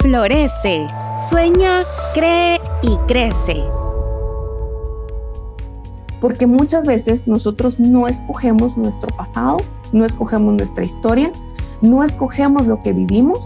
Florece, 0.00 0.86
sueña, 1.28 1.82
cree 2.14 2.60
y 2.82 2.96
crece. 3.08 3.56
Porque 6.20 6.46
muchas 6.46 6.86
veces 6.86 7.26
nosotros 7.26 7.80
no 7.80 8.06
escogemos 8.06 8.76
nuestro 8.76 9.08
pasado, 9.16 9.56
no 9.92 10.04
escogemos 10.04 10.54
nuestra 10.54 10.84
historia, 10.84 11.32
no 11.82 12.04
escogemos 12.04 12.68
lo 12.68 12.80
que 12.80 12.92
vivimos, 12.92 13.40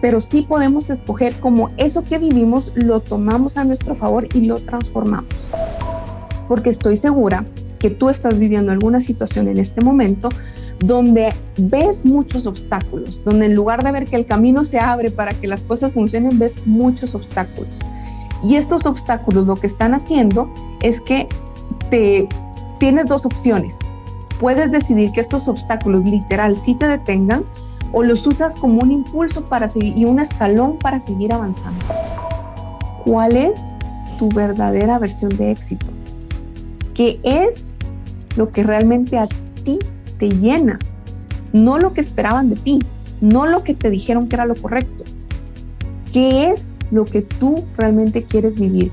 pero 0.00 0.20
sí 0.20 0.42
podemos 0.42 0.90
escoger 0.90 1.38
cómo 1.38 1.70
eso 1.76 2.02
que 2.02 2.18
vivimos 2.18 2.72
lo 2.74 2.98
tomamos 2.98 3.56
a 3.56 3.62
nuestro 3.62 3.94
favor 3.94 4.26
y 4.34 4.40
lo 4.46 4.56
transformamos. 4.56 5.32
Porque 6.48 6.70
estoy 6.70 6.96
segura 6.96 7.44
que 7.78 7.90
tú 7.90 8.08
estás 8.08 8.40
viviendo 8.40 8.72
alguna 8.72 9.00
situación 9.00 9.46
en 9.46 9.60
este 9.60 9.84
momento 9.84 10.30
donde 10.80 11.32
ves 11.58 12.04
muchos 12.04 12.46
obstáculos, 12.46 13.22
donde 13.24 13.46
en 13.46 13.54
lugar 13.54 13.84
de 13.84 13.92
ver 13.92 14.06
que 14.06 14.16
el 14.16 14.26
camino 14.26 14.64
se 14.64 14.78
abre 14.78 15.10
para 15.10 15.32
que 15.34 15.46
las 15.46 15.62
cosas 15.62 15.92
funcionen, 15.92 16.38
ves 16.38 16.66
muchos 16.66 17.14
obstáculos. 17.14 17.70
Y 18.42 18.56
estos 18.56 18.86
obstáculos 18.86 19.46
lo 19.46 19.56
que 19.56 19.66
están 19.66 19.94
haciendo 19.94 20.52
es 20.80 21.00
que 21.02 21.28
te 21.90 22.26
tienes 22.78 23.06
dos 23.06 23.26
opciones. 23.26 23.76
Puedes 24.38 24.70
decidir 24.70 25.12
que 25.12 25.20
estos 25.20 25.48
obstáculos 25.48 26.04
literal 26.04 26.56
sí 26.56 26.74
te 26.74 26.86
detengan 26.88 27.44
o 27.92 28.02
los 28.02 28.26
usas 28.26 28.56
como 28.56 28.80
un 28.80 28.90
impulso 28.90 29.44
para 29.44 29.68
seguir 29.68 29.98
y 29.98 30.06
un 30.06 30.18
escalón 30.18 30.78
para 30.78 30.98
seguir 30.98 31.34
avanzando. 31.34 31.84
¿Cuál 33.04 33.36
es 33.36 33.60
tu 34.18 34.30
verdadera 34.30 34.98
versión 34.98 35.36
de 35.36 35.50
éxito? 35.50 35.86
¿Qué 36.94 37.18
es 37.22 37.66
lo 38.36 38.50
que 38.50 38.62
realmente 38.62 39.18
a 39.18 39.26
ti 39.64 39.78
te 40.20 40.28
llena, 40.28 40.78
no 41.52 41.78
lo 41.78 41.94
que 41.94 42.02
esperaban 42.02 42.50
de 42.50 42.56
ti, 42.56 42.78
no 43.20 43.46
lo 43.46 43.64
que 43.64 43.74
te 43.74 43.90
dijeron 43.90 44.28
que 44.28 44.36
era 44.36 44.44
lo 44.44 44.54
correcto. 44.54 45.04
¿Qué 46.12 46.50
es 46.50 46.72
lo 46.90 47.06
que 47.06 47.22
tú 47.22 47.64
realmente 47.76 48.22
quieres 48.22 48.60
vivir? 48.60 48.92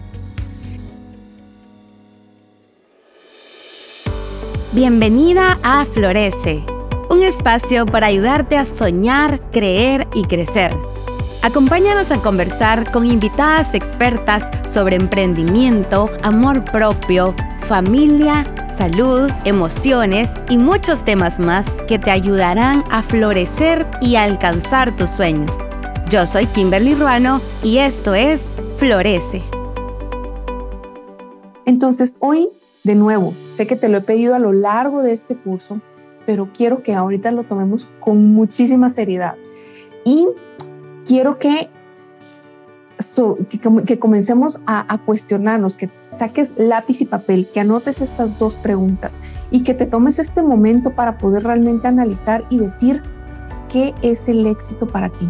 Bienvenida 4.71 5.59
a 5.63 5.85
Florece, 5.85 6.63
un 7.09 7.21
espacio 7.21 7.85
para 7.85 8.07
ayudarte 8.07 8.55
a 8.55 8.65
soñar, 8.65 9.41
creer 9.51 10.07
y 10.13 10.23
crecer. 10.23 10.71
Acompáñanos 11.41 12.09
a 12.11 12.21
conversar 12.21 12.91
con 12.91 13.05
invitadas 13.05 13.73
expertas 13.73 14.49
sobre 14.71 14.95
emprendimiento, 14.95 16.09
amor 16.23 16.63
propio, 16.71 17.35
familia, 17.67 18.45
salud, 18.77 19.31
emociones 19.43 20.29
y 20.49 20.59
muchos 20.59 21.03
temas 21.03 21.39
más 21.39 21.67
que 21.87 21.97
te 21.97 22.11
ayudarán 22.11 22.83
a 22.91 23.01
florecer 23.01 23.87
y 24.01 24.17
alcanzar 24.17 24.95
tus 24.95 25.09
sueños. 25.09 25.51
Yo 26.11 26.27
soy 26.27 26.45
Kimberly 26.45 26.93
Ruano 26.93 27.41
y 27.63 27.79
esto 27.79 28.13
es 28.13 28.55
Florece. 28.77 29.41
Entonces, 31.65 32.17
hoy, 32.19 32.49
de 32.83 32.93
nuevo, 32.93 33.33
sé 33.51 33.65
que 33.65 33.75
te 33.75 33.89
lo 33.89 33.97
he 33.97 34.01
pedido 34.01 34.35
a 34.35 34.39
lo 34.39 34.53
largo 34.53 35.01
de 35.01 35.11
este 35.11 35.35
curso, 35.35 35.81
pero 36.27 36.49
quiero 36.55 36.83
que 36.83 36.93
ahorita 36.93 37.31
lo 37.31 37.45
tomemos 37.45 37.89
con 37.99 38.31
muchísima 38.31 38.89
seriedad. 38.89 39.35
Y 40.05 40.27
quiero 41.03 41.39
que 41.39 41.67
que, 43.85 43.99
comencemos 43.99 44.59
a, 44.65 44.91
a, 44.93 44.97
cuestionarnos, 44.97 45.77
que 45.77 45.89
saques 46.17 46.55
lápiz 46.57 47.01
y 47.01 47.05
papel, 47.05 47.47
que 47.47 47.59
anotes 47.59 48.01
estas 48.01 48.37
dos 48.39 48.55
preguntas 48.55 49.19
y 49.51 49.61
que 49.61 49.73
te 49.73 49.85
tomes 49.85 50.19
este 50.19 50.41
momento 50.41 50.91
para 50.95 51.17
poder 51.17 51.43
realmente 51.43 51.87
analizar 51.87 52.43
y 52.49 52.57
decir 52.57 53.03
qué 53.69 53.93
es 54.01 54.27
el 54.27 54.47
éxito 54.47 54.87
para 54.87 55.09
ti, 55.09 55.29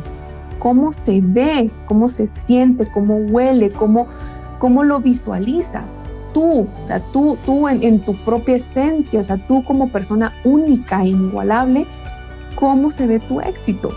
cómo 0.60 0.94
se 0.94 1.20
ve, 1.22 1.70
cómo 1.86 2.08
se 2.08 2.28
siente, 2.28 2.90
cómo 2.90 3.18
huele, 3.18 3.70
cómo, 3.72 4.08
cómo 4.60 4.84
lo 4.84 5.00
visualizas. 5.00 6.00
Tú, 6.34 6.68
o 6.84 6.86
sea, 6.86 7.00
tú, 7.12 7.38
tú 7.46 7.68
en, 7.68 7.84
en 7.84 8.00
tu 8.06 8.16
propia 8.24 8.56
esencia, 8.56 9.20
o 9.20 9.24
sea, 9.24 9.38
tú 9.48 9.64
como 9.64 9.92
persona 9.92 10.34
única 10.46 11.04
e 11.04 11.10
inigualable, 11.10 11.86
cómo 12.56 12.92
se 12.92 13.08
ve 13.08 13.20
tu 13.20 13.42
éxito. 13.42 13.92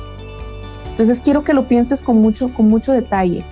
Entonces 0.90 1.20
quiero 1.20 1.44
que 1.44 1.54
lo 1.54 1.68
pienses 1.68 2.02
con 2.02 2.20
mucho, 2.20 2.52
con 2.52 2.68
mucho 2.68 2.92
detalle 2.92 3.44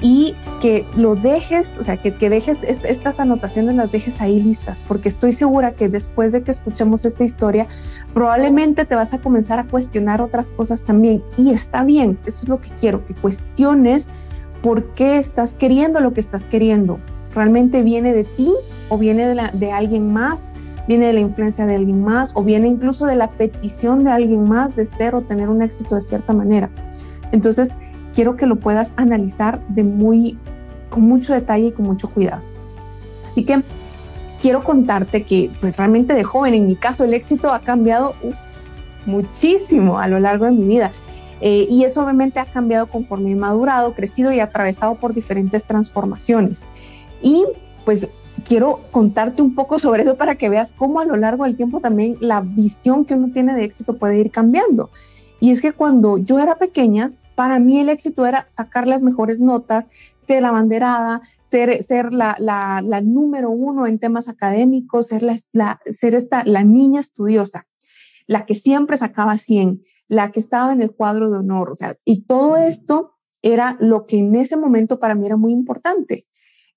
y 0.00 0.34
que 0.60 0.86
lo 0.96 1.14
dejes, 1.14 1.76
o 1.78 1.82
sea, 1.82 1.96
que, 1.96 2.12
que 2.12 2.28
dejes 2.28 2.64
estas 2.64 3.20
anotaciones, 3.20 3.76
las 3.76 3.90
dejes 3.92 4.20
ahí 4.20 4.42
listas, 4.42 4.80
porque 4.86 5.08
estoy 5.08 5.32
segura 5.32 5.72
que 5.72 5.88
después 5.88 6.32
de 6.32 6.42
que 6.42 6.50
escuchemos 6.50 7.04
esta 7.04 7.24
historia, 7.24 7.68
probablemente 8.12 8.84
te 8.84 8.94
vas 8.94 9.14
a 9.14 9.18
comenzar 9.18 9.58
a 9.60 9.64
cuestionar 9.64 10.20
otras 10.20 10.50
cosas 10.50 10.82
también. 10.82 11.22
Y 11.36 11.50
está 11.50 11.84
bien, 11.84 12.18
eso 12.26 12.42
es 12.42 12.48
lo 12.48 12.60
que 12.60 12.70
quiero, 12.80 13.04
que 13.04 13.14
cuestiones 13.14 14.10
por 14.62 14.92
qué 14.92 15.16
estás 15.16 15.54
queriendo 15.54 16.00
lo 16.00 16.12
que 16.12 16.20
estás 16.20 16.46
queriendo. 16.46 16.98
¿Realmente 17.34 17.82
viene 17.82 18.12
de 18.12 18.24
ti 18.24 18.52
o 18.88 18.98
viene 18.98 19.26
de, 19.28 19.50
de 19.52 19.72
alguien 19.72 20.12
más? 20.12 20.50
¿Viene 20.88 21.06
de 21.06 21.12
la 21.12 21.20
influencia 21.20 21.64
de 21.64 21.76
alguien 21.76 22.02
más 22.02 22.32
o 22.34 22.42
viene 22.42 22.68
incluso 22.68 23.06
de 23.06 23.14
la 23.14 23.30
petición 23.30 24.04
de 24.04 24.10
alguien 24.10 24.48
más 24.48 24.74
de 24.74 24.84
ser 24.84 25.14
o 25.14 25.22
tener 25.22 25.48
un 25.48 25.62
éxito 25.62 25.94
de 25.94 26.00
cierta 26.00 26.32
manera? 26.32 26.70
Entonces, 27.30 27.76
quiero 28.14 28.36
que 28.36 28.46
lo 28.46 28.56
puedas 28.56 28.94
analizar 28.96 29.60
de 29.68 29.84
muy, 29.84 30.38
con 30.90 31.02
mucho 31.02 31.32
detalle 31.32 31.68
y 31.68 31.72
con 31.72 31.86
mucho 31.86 32.10
cuidado. 32.10 32.42
Así 33.28 33.44
que 33.44 33.62
quiero 34.40 34.62
contarte 34.62 35.22
que 35.22 35.50
pues 35.60 35.76
realmente 35.76 36.14
de 36.14 36.24
joven, 36.24 36.54
en 36.54 36.66
mi 36.66 36.76
caso, 36.76 37.04
el 37.04 37.14
éxito 37.14 37.52
ha 37.52 37.60
cambiado 37.60 38.14
muchísimo 39.06 39.98
a 39.98 40.08
lo 40.08 40.20
largo 40.20 40.46
de 40.46 40.52
mi 40.52 40.66
vida. 40.66 40.92
Eh, 41.40 41.66
y 41.68 41.82
eso 41.82 42.02
obviamente 42.02 42.38
ha 42.38 42.46
cambiado 42.46 42.86
conforme 42.86 43.32
he 43.32 43.34
madurado, 43.34 43.94
crecido 43.94 44.30
y 44.32 44.38
atravesado 44.38 44.94
por 44.94 45.12
diferentes 45.12 45.64
transformaciones. 45.64 46.66
Y 47.20 47.44
pues 47.84 48.08
quiero 48.44 48.80
contarte 48.90 49.42
un 49.42 49.54
poco 49.54 49.78
sobre 49.78 50.02
eso 50.02 50.16
para 50.16 50.36
que 50.36 50.48
veas 50.48 50.72
cómo 50.72 51.00
a 51.00 51.04
lo 51.04 51.16
largo 51.16 51.44
del 51.44 51.56
tiempo 51.56 51.80
también 51.80 52.16
la 52.20 52.40
visión 52.40 53.04
que 53.04 53.14
uno 53.14 53.30
tiene 53.32 53.54
de 53.54 53.64
éxito 53.64 53.96
puede 53.96 54.18
ir 54.18 54.30
cambiando. 54.30 54.90
Y 55.40 55.50
es 55.50 55.60
que 55.60 55.72
cuando 55.72 56.18
yo 56.18 56.38
era 56.38 56.56
pequeña, 56.56 57.10
para 57.42 57.58
mí 57.58 57.80
el 57.80 57.88
éxito 57.88 58.24
era 58.24 58.46
sacar 58.46 58.86
las 58.86 59.02
mejores 59.02 59.40
notas, 59.40 59.90
ser 60.16 60.44
abanderada, 60.44 61.22
ser, 61.42 61.82
ser 61.82 62.12
la, 62.12 62.36
la, 62.38 62.80
la 62.84 63.00
número 63.00 63.50
uno 63.50 63.88
en 63.88 63.98
temas 63.98 64.28
académicos, 64.28 65.08
ser, 65.08 65.24
la, 65.24 65.80
ser 65.86 66.14
esta, 66.14 66.44
la 66.44 66.62
niña 66.62 67.00
estudiosa, 67.00 67.66
la 68.28 68.46
que 68.46 68.54
siempre 68.54 68.96
sacaba 68.96 69.38
100, 69.38 69.82
la 70.06 70.30
que 70.30 70.38
estaba 70.38 70.72
en 70.72 70.82
el 70.82 70.92
cuadro 70.92 71.32
de 71.32 71.38
honor. 71.38 71.68
O 71.70 71.74
sea, 71.74 71.96
y 72.04 72.26
todo 72.26 72.56
esto 72.56 73.10
era 73.42 73.76
lo 73.80 74.06
que 74.06 74.18
en 74.18 74.36
ese 74.36 74.56
momento 74.56 75.00
para 75.00 75.16
mí 75.16 75.26
era 75.26 75.36
muy 75.36 75.50
importante. 75.50 76.28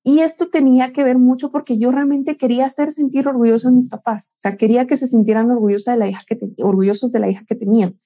Y 0.03 0.21
esto 0.21 0.49
tenía 0.49 0.93
que 0.93 1.03
ver 1.03 1.19
mucho 1.19 1.51
porque 1.51 1.77
yo 1.77 1.91
realmente 1.91 2.37
quería 2.37 2.65
hacer 2.65 2.91
sentir 2.91 3.27
orgullosos 3.27 3.67
a 3.67 3.71
mis 3.71 3.87
papás. 3.87 4.31
O 4.37 4.39
sea, 4.39 4.57
quería 4.57 4.87
que 4.87 4.97
se 4.97 5.05
sintieran 5.05 5.51
orgullosos 5.51 5.93
de 5.93 5.97
la 5.97 6.07
hija 6.07 6.23
que, 6.25 6.39
orgullosos 6.63 7.11
de 7.11 7.19
la 7.19 7.29
hija 7.29 7.45
que 7.47 7.53
tenían. 7.53 7.99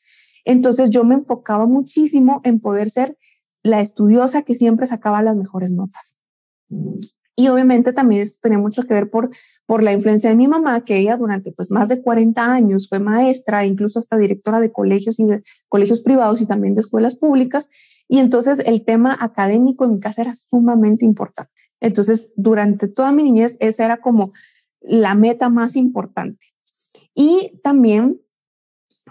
Entonces 0.50 0.90
yo 0.90 1.04
me 1.04 1.14
enfocaba 1.14 1.68
muchísimo 1.68 2.42
en 2.44 2.60
poder 2.60 2.90
ser 2.90 3.16
la 3.62 3.82
estudiosa 3.82 4.42
que 4.42 4.56
siempre 4.56 4.88
sacaba 4.88 5.22
las 5.22 5.36
mejores 5.36 5.72
notas. 5.72 6.16
Y 7.36 7.50
obviamente 7.50 7.94
también 7.94 8.24
esto 8.24 8.40
tenía 8.42 8.58
mucho 8.58 8.82
que 8.82 8.96
ver 8.96 9.12
por, 9.12 9.30
por 9.68 9.84
la 9.84 9.94
influencia 9.94 10.32
de 10.32 10.36
mi 10.36 10.48
mamá, 10.48 10.84
que 10.84 10.98
ella 10.98 11.18
durante 11.18 11.52
pues 11.52 11.70
más 11.70 11.88
de 11.88 12.02
40 12.02 12.52
años 12.52 12.90
fue 12.90 12.98
maestra, 12.98 13.64
incluso 13.64 14.00
hasta 14.00 14.18
directora 14.18 14.60
de 14.60 14.72
colegios 14.72 15.20
y 15.20 15.26
de 15.28 15.44
colegios 15.68 16.02
privados 16.02 16.42
y 16.42 16.48
también 16.48 16.74
de 16.74 16.81
escuelas 16.81 17.16
públicas. 17.16 17.70
Y 18.08 18.18
entonces 18.18 18.58
el 18.66 18.84
tema 18.84 19.16
académico 19.22 19.86
en 19.86 19.94
mi 19.94 20.00
casa 20.00 20.24
era 20.24 20.34
sumamente 20.34 21.06
importante. 21.06 21.62
Entonces 21.80 22.30
durante 22.36 22.88
toda 22.88 23.12
mi 23.12 23.22
niñez 23.22 23.56
esa 23.60 23.86
era 23.86 24.02
como 24.02 24.31
la 24.81 25.14
meta 25.14 25.48
más 25.50 25.76
importante. 25.76 26.48
Y 27.14 27.60
también 27.62 28.20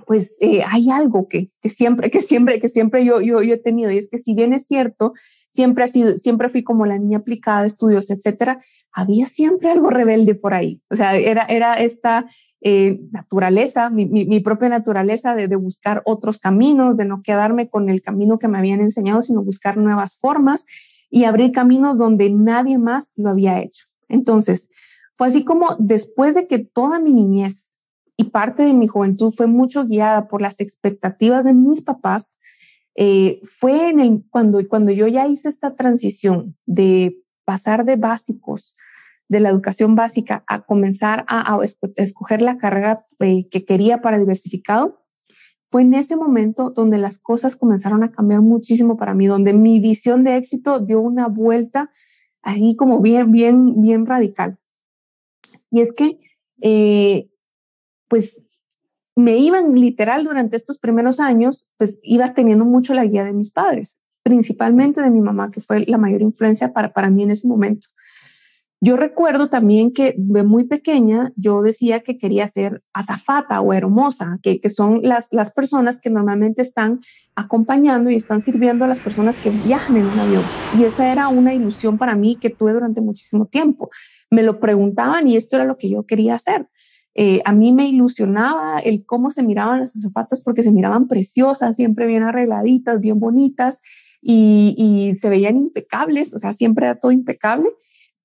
pues 0.07 0.37
eh, 0.41 0.63
hay 0.69 0.91
algo 0.91 1.29
que, 1.29 1.47
que, 1.61 1.69
siempre, 1.69 2.11
que 2.11 2.21
siempre, 2.21 2.61
que 2.61 2.69
siempre 2.69 3.05
yo, 3.05 3.21
yo, 3.21 3.43
yo 3.43 3.55
he 3.55 3.59
tenido, 3.59 3.91
y 3.91 3.97
es 3.97 4.09
que 4.09 4.19
si 4.19 4.35
bien 4.35 4.53
es 4.53 4.67
cierto, 4.67 5.13
siempre 5.49 5.85
ha 5.85 5.89
sido, 5.89 6.17
siempre 6.19 6.49
fui 6.49 6.63
como 6.63 6.87
la 6.87 6.99
niña 6.99 7.19
aplicada, 7.19 7.67
estudios, 7.67 8.11
etcétera, 8.11 8.61
había 8.93 9.27
siempre 9.27 9.71
algo 9.71 9.91
rebelde 9.91 10.35
por 10.35 10.55
ahí. 10.55 10.81
O 10.91 10.97
sea, 10.97 11.17
era, 11.17 11.43
era 11.45 11.75
esta 11.75 12.27
eh, 12.61 13.01
naturaleza, 13.11 13.91
mi, 13.91 14.07
mi, 14.07 14.25
mi, 14.25 14.41
propia 14.41 14.69
naturaleza 14.69 15.35
de, 15.35 15.49
de, 15.49 15.57
buscar 15.57 16.03
otros 16.05 16.39
caminos, 16.39 16.97
de 16.97 17.05
no 17.05 17.23
quedarme 17.23 17.69
con 17.69 17.89
el 17.89 18.03
camino 18.03 18.39
que 18.39 18.49
me 18.49 18.59
habían 18.59 18.81
enseñado, 18.81 19.23
sino 19.23 19.43
buscar 19.43 19.77
nuevas 19.77 20.17
formas 20.19 20.65
y 21.11 21.25
abrir 21.25 21.53
caminos 21.53 21.99
donde 21.99 22.31
nadie 22.31 22.79
más 22.79 23.13
lo 23.17 23.31
había 23.31 23.61
hecho. 23.61 23.87
Entonces, 24.09 24.69
fue 25.15 25.27
así 25.27 25.45
como 25.45 25.77
después 25.79 26.35
de 26.35 26.47
que 26.47 26.59
toda 26.59 27.01
mi 27.01 27.13
niñez 27.13 27.78
y 28.19 28.25
parte 28.25 28.65
de 28.65 28.75
mi 28.75 28.89
juventud 28.89 29.31
fue 29.31 29.47
mucho 29.47 29.87
guiada 29.87 30.27
por 30.27 30.43
las 30.43 30.61
expectativas 30.61 31.45
de 31.45 31.55
mis 31.55 31.83
papás, 31.83 32.35
eh, 32.97 33.41
fue 33.45 33.91
en 33.91 34.01
el, 34.01 34.25
cuando, 34.29 34.61
cuando 34.69 34.91
yo 34.91 35.07
ya 35.07 35.29
hice 35.29 35.49
esta 35.49 35.77
transición 35.77 36.57
de 36.67 37.17
pasar 37.45 37.85
de 37.85 37.95
básicos, 37.95 38.77
de 39.29 39.39
la 39.39 39.51
educación 39.51 39.95
básica, 39.95 40.43
a 40.49 40.63
comenzar 40.63 41.25
a, 41.29 41.55
a 41.55 41.59
escoger 41.95 42.43
la 42.43 42.59
carrera 42.59 43.07
eh, 43.21 43.49
que 43.49 43.65
quería 43.65 44.03
para 44.03 44.19
diversificado, 44.19 45.05
fue 45.71 45.83
en 45.83 45.95
ese 45.95 46.17
momento 46.17 46.71
donde 46.71 46.99
las 46.99 47.19
cosas 47.19 47.55
comenzaron 47.55 48.03
a 48.03 48.11
cambiar 48.11 48.41
muchísimo 48.41 48.97
para 48.97 49.15
mí, 49.15 49.27
donde 49.27 49.53
mi 49.53 49.79
visión 49.79 50.25
de 50.25 50.37
éxito 50.37 50.81
dio 50.81 51.01
una 51.01 51.29
vuelta 51.29 51.93
así 52.43 52.75
como 52.75 53.01
bien, 53.01 53.31
bien, 53.31 53.81
bien 53.81 54.07
radical. 54.07 54.59
Y 55.71 55.83
es 55.83 55.93
que, 55.93 56.19
eh, 56.63 57.31
pues, 58.09 58.43
me 59.17 59.37
iban 59.37 59.73
literal 59.73 60.25
durante 60.25 60.57
estos 60.57 60.79
primeros 60.79 61.21
años, 61.21 61.69
pues 61.77 61.99
iba 62.03 62.35
teniendo 62.35 62.65
mucho 62.65 62.95
la 62.95 63.05
guía 63.05 63.25
de 63.25 63.33
mis 63.33 63.51
padres, 63.51 63.97
principalmente 64.23 65.01
de 65.01 65.11
mi 65.11 65.21
mamá, 65.21 65.51
que 65.51 65.61
fue 65.61 65.85
la 65.87 65.99
mayor 65.99 66.23
influencia 66.23 66.73
para, 66.73 66.93
para 66.93 67.11
mí 67.11 67.25
en 67.25 67.33
ese 67.33 67.49
momento. 67.49 67.89
Yo 68.81 68.97
recuerdo 68.97 69.49
también 69.49 69.93
que 69.93 70.15
de 70.17 70.45
muy 70.45 70.65
pequeña 70.65 71.33
yo 71.35 71.63
decía 71.63 72.01
que 72.01 72.17
quería 72.17 72.47
ser 72.47 72.85
azafata 72.93 73.61
o 73.61 73.73
hermosa, 73.73 74.39
que, 74.41 74.61
que 74.61 74.69
son 74.71 75.01
las, 75.03 75.33
las 75.33 75.51
personas 75.51 75.99
que 75.99 76.11
normalmente 76.11 76.63
están 76.63 77.01
acompañando 77.35 78.09
y 78.11 78.15
están 78.15 78.41
sirviendo 78.41 78.85
a 78.85 78.89
las 78.89 79.01
personas 79.01 79.41
que 79.41 79.51
viajan 79.51 79.97
en 79.97 80.07
un 80.07 80.21
avión. 80.21 80.53
Y 80.71 80.85
esa 80.85 81.11
era 81.11 81.29
una 81.29 81.55
ilusión 81.55 81.99
para 81.99 82.15
mí 82.15 82.39
que 82.39 82.51
tuve 82.51 82.73
durante 82.73 83.01
muchísimo 83.01 83.47
tiempo. 83.47 83.91
Me 84.31 84.45
lo 84.45 84.61
preguntaban 84.61 85.27
y 85.27 85.37
esto 85.37 85.57
era 85.57 85.65
lo 85.65 85.77
que 85.77 85.91
yo 85.91 86.05
quería 86.05 86.35
hacer. 86.37 86.69
Eh, 87.21 87.43
a 87.45 87.51
mí 87.53 87.73
me 87.73 87.89
ilusionaba 87.89 88.79
el 88.79 89.05
cómo 89.05 89.33
se 89.33 89.43
miraban 89.43 89.81
las 89.81 89.97
azafatas 89.97 90.41
porque 90.41 90.63
se 90.63 90.71
miraban 90.71 91.09
preciosas, 91.09 91.75
siempre 91.75 92.07
bien 92.07 92.23
arregladitas, 92.23 93.01
bien 93.01 93.19
bonitas 93.19 93.81
y, 94.23 95.17
se 95.19 95.29
veían 95.29 95.57
impecables, 95.57 96.33
o 96.33 96.39
sea, 96.39 96.53
siempre 96.53 96.87
era 96.87 97.01
todo 97.01 97.11
impecable. 97.11 97.71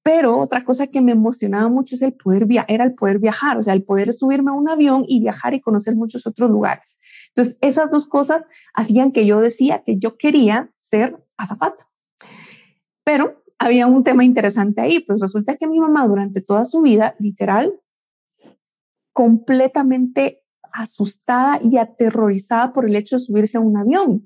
Pero 0.03 0.37
otra 0.37 0.63
cosa 0.63 0.85
que 0.85 1.01
me 1.01 1.11
emocionaba 1.11 1.69
mucho 1.69 1.95
es 1.95 2.03
el 2.03 2.13
poder 2.13 2.45
viajar, 2.45 2.69
era 2.69 2.83
el 2.83 2.93
poder 2.93 3.17
viajar, 3.17 3.57
o 3.57 3.63
sea, 3.63 3.73
el 3.73 3.81
poder 3.81 4.13
subirme 4.13 4.51
a 4.51 4.53
un 4.53 4.69
avión 4.69 5.05
y 5.07 5.21
viajar 5.21 5.55
y 5.55 5.61
conocer 5.61 5.95
muchos 5.95 6.27
otros 6.27 6.51
lugares. 6.51 6.99
Entonces, 7.29 7.57
esas 7.61 7.89
dos 7.89 8.05
cosas 8.05 8.47
hacían 8.75 9.11
que 9.11 9.25
yo 9.25 9.39
decía 9.39 9.81
que 9.83 9.97
yo 9.97 10.17
quería 10.17 10.69
ser 10.81 11.17
azafata. 11.35 11.89
Pero 13.03 13.43
había 13.57 13.87
un 13.87 14.03
tema 14.03 14.23
interesante 14.23 14.81
ahí, 14.81 14.99
pues 14.99 15.19
resulta 15.19 15.55
que 15.55 15.65
mi 15.65 15.79
mamá 15.79 16.07
durante 16.07 16.41
toda 16.41 16.63
su 16.63 16.81
vida, 16.81 17.15
literal, 17.17 17.73
completamente 19.13 20.41
asustada 20.71 21.59
y 21.61 21.77
aterrorizada 21.77 22.73
por 22.73 22.85
el 22.85 22.95
hecho 22.95 23.15
de 23.15 23.21
subirse 23.21 23.57
a 23.57 23.61
un 23.61 23.77
avión. 23.77 24.23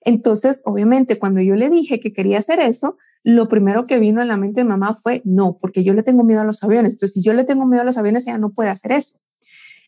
Entonces, 0.00 0.62
obviamente, 0.64 1.18
cuando 1.18 1.40
yo 1.40 1.54
le 1.54 1.68
dije 1.68 2.00
que 2.00 2.12
quería 2.12 2.38
hacer 2.38 2.58
eso, 2.58 2.96
lo 3.22 3.48
primero 3.48 3.86
que 3.86 3.98
vino 3.98 4.22
en 4.22 4.28
la 4.28 4.38
mente 4.38 4.62
de 4.62 4.64
mamá 4.64 4.94
fue, 4.94 5.20
no, 5.24 5.58
porque 5.60 5.84
yo 5.84 5.92
le 5.92 6.02
tengo 6.02 6.24
miedo 6.24 6.40
a 6.40 6.44
los 6.44 6.62
aviones. 6.62 6.94
Entonces, 6.94 7.14
si 7.14 7.22
yo 7.22 7.34
le 7.34 7.44
tengo 7.44 7.66
miedo 7.66 7.82
a 7.82 7.84
los 7.84 7.98
aviones, 7.98 8.26
ella 8.26 8.38
no 8.38 8.50
puede 8.50 8.70
hacer 8.70 8.92
eso. 8.92 9.20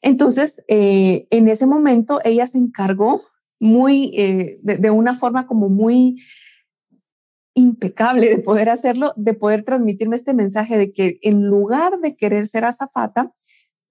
Entonces, 0.03 0.63
eh, 0.69 1.27
en 1.31 1.49
ese 1.49 1.67
momento, 1.67 2.21
ella 2.25 2.47
se 2.47 2.59
encargó 2.59 3.21
muy, 3.59 4.11
eh, 4.17 4.59
de, 4.63 4.91
una 4.91 5.15
forma 5.15 5.47
como 5.47 5.69
muy 5.69 6.17
impecable 7.55 8.29
de 8.29 8.39
poder 8.39 8.69
hacerlo, 8.69 9.13
de 9.17 9.35
poder 9.35 9.63
transmitirme 9.63 10.17
este 10.17 10.35
mensaje 10.35 10.77
de 10.77 10.93
que 10.93 11.19
en 11.23 11.45
lugar 11.45 12.01
de 12.01 12.17
querer 12.17 12.47
ser 12.47 12.65
azafata, 12.65 13.33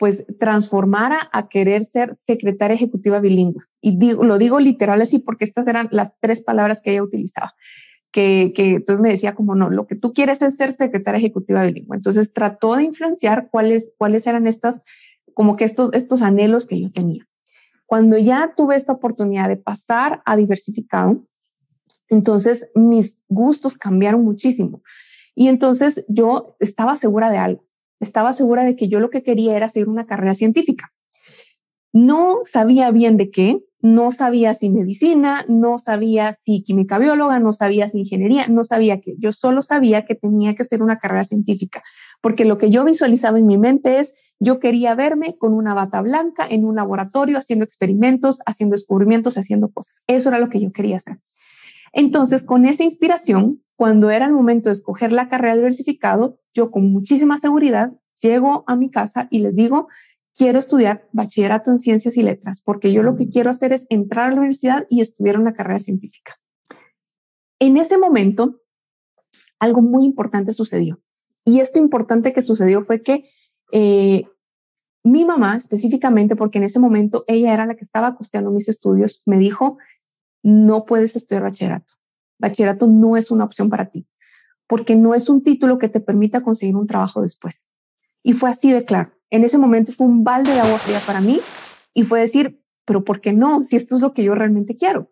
pues 0.02 0.26
transformara 0.40 1.30
a 1.32 1.48
querer 1.48 1.84
ser 1.84 2.16
secretaria 2.16 2.74
ejecutiva 2.74 3.20
bilingüe. 3.20 3.62
Y 3.82 4.00
digo, 4.00 4.24
lo 4.24 4.40
digo 4.40 4.60
literal 4.60 5.00
así 5.00 5.20
porque 5.20 5.46
estas 5.46 5.68
eran 5.68 5.90
las 5.92 6.16
tres 6.20 6.42
palabras 6.42 6.82
que 6.82 6.94
ella 6.94 7.04
utilizaba 7.04 7.54
que, 8.12 8.52
entonces 8.56 9.00
me 9.00 9.12
decía 9.12 9.36
como, 9.36 9.54
no, 9.54 9.70
lo 9.70 9.86
que 9.86 9.96
tú 9.96 10.12
quieres 10.12 10.42
es 10.42 10.58
ser 10.58 10.72
secretaria 10.72 11.20
ejecutiva 11.20 11.62
bilingüe. 11.62 11.96
Entonces 11.96 12.34
trató 12.34 12.78
de 12.78 12.84
influenciar 12.86 13.50
cuáles, 13.52 13.94
cuáles 13.96 14.26
eran 14.26 14.48
estas, 14.48 14.82
como 15.36 15.56
que 15.56 15.66
estos, 15.66 15.94
estos 15.94 16.24
anhelos 16.24 16.66
que 16.66 16.82
yo 16.82 16.92
tenía. 16.92 17.28
Cuando 17.86 18.18
ya 18.18 18.56
tuve 18.58 18.76
esta 18.76 18.94
oportunidad 18.94 19.50
de 19.50 19.58
pasar 19.58 20.24
a 20.26 20.36
diversificado, 20.36 21.28
entonces 22.10 22.72
mis 22.74 23.24
gustos 23.30 23.78
cambiaron 23.78 24.24
muchísimo. 24.24 24.82
Y 25.36 25.48
entonces 25.48 26.04
yo 26.08 26.56
estaba 26.60 26.96
segura 26.96 27.30
de 27.30 27.38
algo. 27.38 27.71
Estaba 28.02 28.34
segura 28.34 28.64
de 28.64 28.76
que 28.76 28.90
yo 28.90 29.00
lo 29.00 29.10
que 29.10 29.24
quería 29.24 29.56
era 29.56 29.70
seguir 29.70 29.88
una 29.88 30.06
carrera 30.06 30.36
científica. 30.36 30.92
No 31.94 32.40
sabía 32.44 32.92
bien 32.92 33.16
de 33.16 33.30
qué, 33.30 33.64
no 33.82 34.12
sabía 34.12 34.54
si 34.54 34.70
medicina, 34.70 35.46
no 35.48 35.78
sabía 35.78 36.34
si 36.34 36.64
química 36.64 37.00
bióloga, 37.00 37.40
no 37.40 37.52
sabía 37.52 37.88
si 37.88 38.00
ingeniería, 38.00 38.48
no 38.48 38.64
sabía 38.64 39.02
que 39.02 39.16
yo 39.18 39.32
solo 39.32 39.62
sabía 39.62 40.06
que 40.06 40.16
tenía 40.16 40.54
que 40.56 40.64
ser 40.64 40.84
una 40.84 40.98
carrera 40.98 41.24
científica, 41.24 41.84
porque 42.22 42.46
lo 42.46 42.58
que 42.58 42.70
yo 42.70 42.84
visualizaba 42.84 43.40
en 43.40 43.48
mi 43.48 43.58
mente 43.58 44.00
es, 44.00 44.14
yo 44.40 44.60
quería 44.60 44.96
verme 44.96 45.36
con 45.38 45.54
una 45.54 45.74
bata 45.74 46.02
blanca 46.02 46.48
en 46.50 46.66
un 46.66 46.76
laboratorio 46.76 47.38
haciendo 47.38 47.66
experimentos, 47.66 48.40
haciendo 48.46 48.74
descubrimientos, 48.74 49.38
haciendo 49.38 49.70
cosas. 49.70 50.02
Eso 50.08 50.30
era 50.30 50.40
lo 50.40 50.50
que 50.50 50.62
yo 50.62 50.72
quería 50.72 50.98
hacer. 50.98 51.18
Entonces, 51.94 52.46
con 52.46 52.66
esa 52.66 52.84
inspiración, 52.84 53.64
cuando 53.82 54.12
era 54.12 54.28
el 54.28 54.32
momento 54.32 54.70
de 54.70 54.74
escoger 54.74 55.12
la 55.12 55.28
carrera 55.28 55.56
diversificado, 55.56 56.38
yo 56.54 56.70
con 56.70 56.92
muchísima 56.92 57.40
seguridad 57.40 57.92
llego 58.22 58.64
a 58.68 58.76
mi 58.76 58.92
casa 58.92 59.28
y 59.32 59.40
les 59.40 59.56
digo, 59.56 59.88
quiero 60.36 60.60
estudiar 60.60 61.10
bachillerato 61.14 61.72
en 61.72 61.80
ciencias 61.80 62.16
y 62.16 62.22
letras, 62.22 62.62
porque 62.62 62.94
yo 62.94 63.02
lo 63.02 63.16
que 63.16 63.28
quiero 63.28 63.50
hacer 63.50 63.74
es 63.74 63.88
entrar 63.90 64.26
a 64.26 64.30
la 64.30 64.36
universidad 64.36 64.86
y 64.88 65.02
estudiar 65.02 65.40
una 65.40 65.54
carrera 65.54 65.80
científica. 65.80 66.34
En 67.58 67.76
ese 67.76 67.98
momento, 67.98 68.62
algo 69.58 69.82
muy 69.82 70.06
importante 70.06 70.54
sucedió. 70.54 71.02
Y 71.44 71.60
esto 71.60 71.80
importante 71.80 72.34
que 72.34 72.44
sucedió 72.44 72.84
fue 72.84 73.02
que 73.02 73.26
eh, 73.72 74.26
mi 75.04 75.26
mamá 75.26 75.56
específicamente, 75.58 76.36
porque 76.36 76.60
en 76.60 76.66
ese 76.66 76.78
momento 76.78 77.26
ella 77.28 77.52
era 77.52 77.66
la 77.66 77.74
que 77.74 77.84
estaba 77.84 78.14
costeando 78.14 78.52
mis 78.52 78.70
estudios, 78.70 79.24
me 79.26 79.40
dijo, 79.40 79.80
no 80.44 80.86
puedes 80.86 81.16
estudiar 81.16 81.42
bachillerato. 81.42 81.96
Bachillerato 82.42 82.88
no 82.88 83.16
es 83.16 83.32
una 83.32 83.46
opción 83.46 83.70
para 83.70 83.90
ti, 83.90 84.06
porque 84.68 84.96
no 84.98 85.16
es 85.16 85.30
un 85.30 85.44
título 85.44 85.78
que 85.78 85.88
te 85.88 86.02
permita 86.02 86.42
conseguir 86.42 86.76
un 86.76 86.88
trabajo 86.88 87.22
después. 87.22 87.64
Y 88.24 88.34
fue 88.34 88.50
así 88.50 88.72
de 88.72 88.84
claro 88.84 89.14
en 89.32 89.46
ese 89.46 89.58
momento 89.58 89.92
fue 89.92 90.06
un 90.06 90.24
balde 90.24 90.52
de 90.52 90.60
agua 90.60 90.78
fría 90.78 91.00
para 91.08 91.22
mí 91.22 91.40
y 91.94 92.04
fue 92.04 92.20
decir, 92.20 92.62
pero 92.86 93.04
¿por 93.04 93.22
qué 93.22 93.34
no? 93.34 93.64
Si 93.64 93.78
esto 93.78 93.96
es 93.96 94.02
lo 94.02 94.14
que 94.14 94.24
yo 94.24 94.36
realmente 94.36 94.78
quiero. 94.78 95.12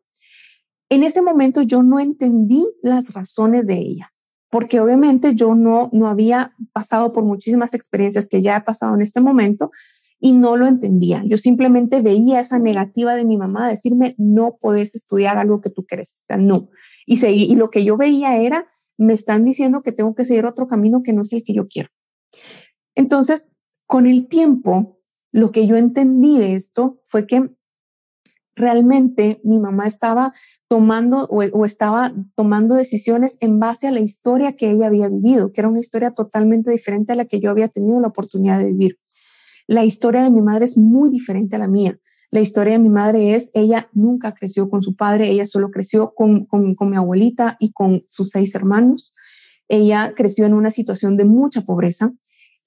En 0.89 1.03
ese 1.03 1.21
momento 1.21 1.61
yo 1.61 1.81
no 1.83 1.99
entendí 1.99 2.67
las 2.81 3.13
razones 3.13 3.65
de 3.65 3.77
ella, 3.77 4.13
porque 4.49 4.79
obviamente 4.79 5.35
yo 5.35 5.55
no, 5.55 5.89
no 5.93 6.07
había 6.07 6.53
pasado 6.73 7.13
por 7.13 7.23
muchísimas 7.23 7.73
experiencias 7.73 8.27
que 8.27 8.41
ya 8.41 8.57
he 8.57 8.61
pasado 8.61 8.93
en 8.93 9.01
este 9.01 9.21
momento 9.21 9.71
y 10.19 10.33
no 10.33 10.57
lo 10.57 10.67
entendía. 10.67 11.23
Yo 11.25 11.37
simplemente 11.37 12.01
veía 12.01 12.39
esa 12.39 12.59
negativa 12.59 13.15
de 13.15 13.25
mi 13.25 13.37
mamá 13.37 13.69
decirme, 13.69 14.15
no 14.17 14.57
puedes 14.59 14.95
estudiar 14.95 15.37
algo 15.37 15.61
que 15.61 15.69
tú 15.69 15.85
crees, 15.85 16.17
o 16.23 16.25
sea, 16.27 16.37
no. 16.37 16.69
Y 17.05 17.55
lo 17.55 17.69
que 17.69 17.83
yo 17.85 17.97
veía 17.97 18.37
era, 18.37 18.67
me 18.97 19.13
están 19.13 19.45
diciendo 19.45 19.81
que 19.81 19.91
tengo 19.91 20.13
que 20.15 20.25
seguir 20.25 20.45
otro 20.45 20.67
camino 20.67 21.03
que 21.03 21.13
no 21.13 21.21
es 21.21 21.31
el 21.31 21.43
que 21.43 21.53
yo 21.53 21.67
quiero. 21.67 21.89
Entonces, 22.95 23.49
con 23.87 24.07
el 24.07 24.27
tiempo, 24.27 24.99
lo 25.31 25.51
que 25.51 25.65
yo 25.67 25.77
entendí 25.77 26.37
de 26.37 26.55
esto 26.55 26.99
fue 27.03 27.25
que 27.25 27.49
realmente 28.59 29.39
mi 29.43 29.57
mamá 29.57 29.87
estaba 29.87 30.33
tomando 30.67 31.25
o, 31.29 31.65
estaba 31.65 32.13
tomando 32.35 32.75
decisiones 32.75 33.37
en 33.39 33.59
base 33.59 33.87
a 33.87 33.91
la 33.91 34.01
historia 34.01 34.57
que 34.57 34.69
ella 34.69 34.87
había 34.87 35.07
vivido, 35.07 35.53
que 35.53 35.61
era 35.61 35.69
una 35.69 35.79
historia 35.79 36.11
totalmente 36.11 36.69
diferente 36.69 37.13
a 37.13 37.15
la 37.15 37.25
que 37.25 37.39
yo 37.39 37.49
había 37.49 37.69
tenido 37.69 37.99
la 38.01 38.09
oportunidad 38.09 38.59
de 38.59 38.65
vivir. 38.65 38.99
La 39.69 39.85
historia 39.85 40.23
de 40.23 40.31
mi 40.31 40.41
madre 40.41 40.65
es 40.65 40.77
muy 40.77 41.09
diferente 41.09 41.55
a 41.55 41.59
la 41.59 41.67
mía. 41.67 41.99
La 42.31 42.41
historia 42.41 42.73
de 42.73 42.79
mi 42.79 42.89
madre 42.89 43.35
es, 43.35 43.51
ella 43.53 43.89
nunca 43.93 44.33
creció 44.33 44.69
con 44.69 44.81
su 44.81 44.95
padre, 44.95 45.29
ella 45.29 45.45
solo 45.45 45.71
creció 45.71 46.13
con, 46.13 46.45
con, 46.45 46.75
con 46.75 46.89
mi 46.89 46.95
abuelita 46.95 47.57
y 47.59 47.71
con 47.71 48.03
sus 48.07 48.29
seis 48.29 48.53
hermanos. 48.55 49.13
Ella 49.67 50.13
creció 50.15 50.45
en 50.45 50.53
una 50.53 50.71
situación 50.71 51.17
de 51.17 51.25
mucha 51.25 51.61
pobreza 51.61 52.13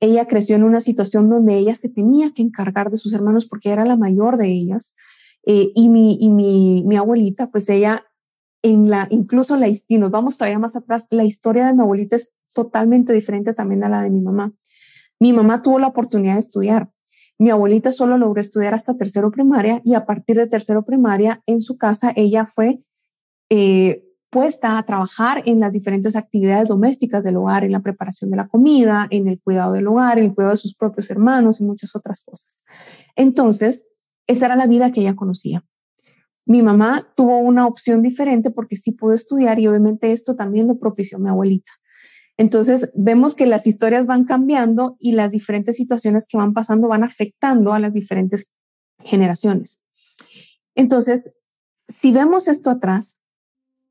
ella 0.02 0.26
creció 0.26 0.56
en 0.56 0.64
una 0.64 0.80
situación 0.80 1.30
donde 1.30 1.56
ella 1.56 1.76
se 1.76 1.88
tenía 1.88 2.32
que 2.34 2.42
encargar 2.42 2.90
de 2.90 2.96
sus 2.96 3.12
hermanos 3.12 3.46
porque 3.46 3.70
era 3.70 3.84
la 3.84 3.96
mayor 3.96 4.36
de 4.36 4.48
ellas. 4.48 4.96
Eh, 5.46 5.70
y 5.76 5.88
mi, 5.88 6.18
y 6.20 6.28
mi, 6.28 6.82
mi 6.84 6.96
abuelita, 6.96 7.52
pues 7.52 7.68
ella, 7.68 8.04
en 8.62 8.90
la, 8.90 9.06
incluso 9.10 9.56
la, 9.56 9.68
y 9.68 9.98
nos 9.98 10.10
vamos 10.10 10.36
todavía 10.36 10.58
más 10.58 10.74
atrás, 10.74 11.06
la 11.10 11.22
historia 11.22 11.66
de 11.66 11.74
mi 11.74 11.82
abuelita 11.82 12.16
es 12.16 12.32
totalmente 12.52 13.12
diferente 13.12 13.54
también 13.54 13.84
a 13.84 13.88
la 13.88 14.02
de 14.02 14.10
mi 14.10 14.20
mamá. 14.20 14.52
Mi 15.20 15.32
mamá 15.32 15.62
tuvo 15.62 15.78
la 15.78 15.86
oportunidad 15.86 16.34
de 16.34 16.40
estudiar. 16.40 16.90
Mi 17.42 17.50
abuelita 17.50 17.90
solo 17.90 18.18
logró 18.18 18.40
estudiar 18.40 18.72
hasta 18.72 18.96
tercero 18.96 19.32
primaria 19.32 19.82
y 19.84 19.94
a 19.94 20.06
partir 20.06 20.36
de 20.36 20.46
tercero 20.46 20.84
primaria 20.84 21.42
en 21.46 21.60
su 21.60 21.76
casa 21.76 22.12
ella 22.14 22.46
fue 22.46 22.78
eh, 23.50 24.04
puesta 24.30 24.78
a 24.78 24.86
trabajar 24.86 25.42
en 25.44 25.58
las 25.58 25.72
diferentes 25.72 26.14
actividades 26.14 26.68
domésticas 26.68 27.24
del 27.24 27.38
hogar, 27.38 27.64
en 27.64 27.72
la 27.72 27.80
preparación 27.80 28.30
de 28.30 28.36
la 28.36 28.46
comida, 28.46 29.08
en 29.10 29.26
el 29.26 29.40
cuidado 29.40 29.72
del 29.72 29.88
hogar, 29.88 30.20
en 30.20 30.26
el 30.26 30.34
cuidado 30.36 30.52
de 30.52 30.58
sus 30.58 30.76
propios 30.76 31.10
hermanos 31.10 31.60
y 31.60 31.64
muchas 31.64 31.96
otras 31.96 32.20
cosas. 32.20 32.62
Entonces, 33.16 33.86
esa 34.28 34.46
era 34.46 34.54
la 34.54 34.68
vida 34.68 34.92
que 34.92 35.00
ella 35.00 35.16
conocía. 35.16 35.64
Mi 36.46 36.62
mamá 36.62 37.08
tuvo 37.16 37.38
una 37.38 37.66
opción 37.66 38.02
diferente 38.02 38.52
porque 38.52 38.76
sí 38.76 38.92
pudo 38.92 39.14
estudiar 39.14 39.58
y 39.58 39.66
obviamente 39.66 40.12
esto 40.12 40.36
también 40.36 40.68
lo 40.68 40.78
propició 40.78 41.18
mi 41.18 41.28
abuelita. 41.28 41.72
Entonces, 42.42 42.90
vemos 42.92 43.36
que 43.36 43.46
las 43.46 43.68
historias 43.68 44.06
van 44.06 44.24
cambiando 44.24 44.96
y 44.98 45.12
las 45.12 45.30
diferentes 45.30 45.76
situaciones 45.76 46.26
que 46.26 46.36
van 46.36 46.54
pasando 46.54 46.88
van 46.88 47.04
afectando 47.04 47.72
a 47.72 47.78
las 47.78 47.92
diferentes 47.92 48.48
generaciones. 48.98 49.78
Entonces, 50.74 51.30
si 51.86 52.10
vemos 52.10 52.48
esto 52.48 52.70
atrás, 52.70 53.16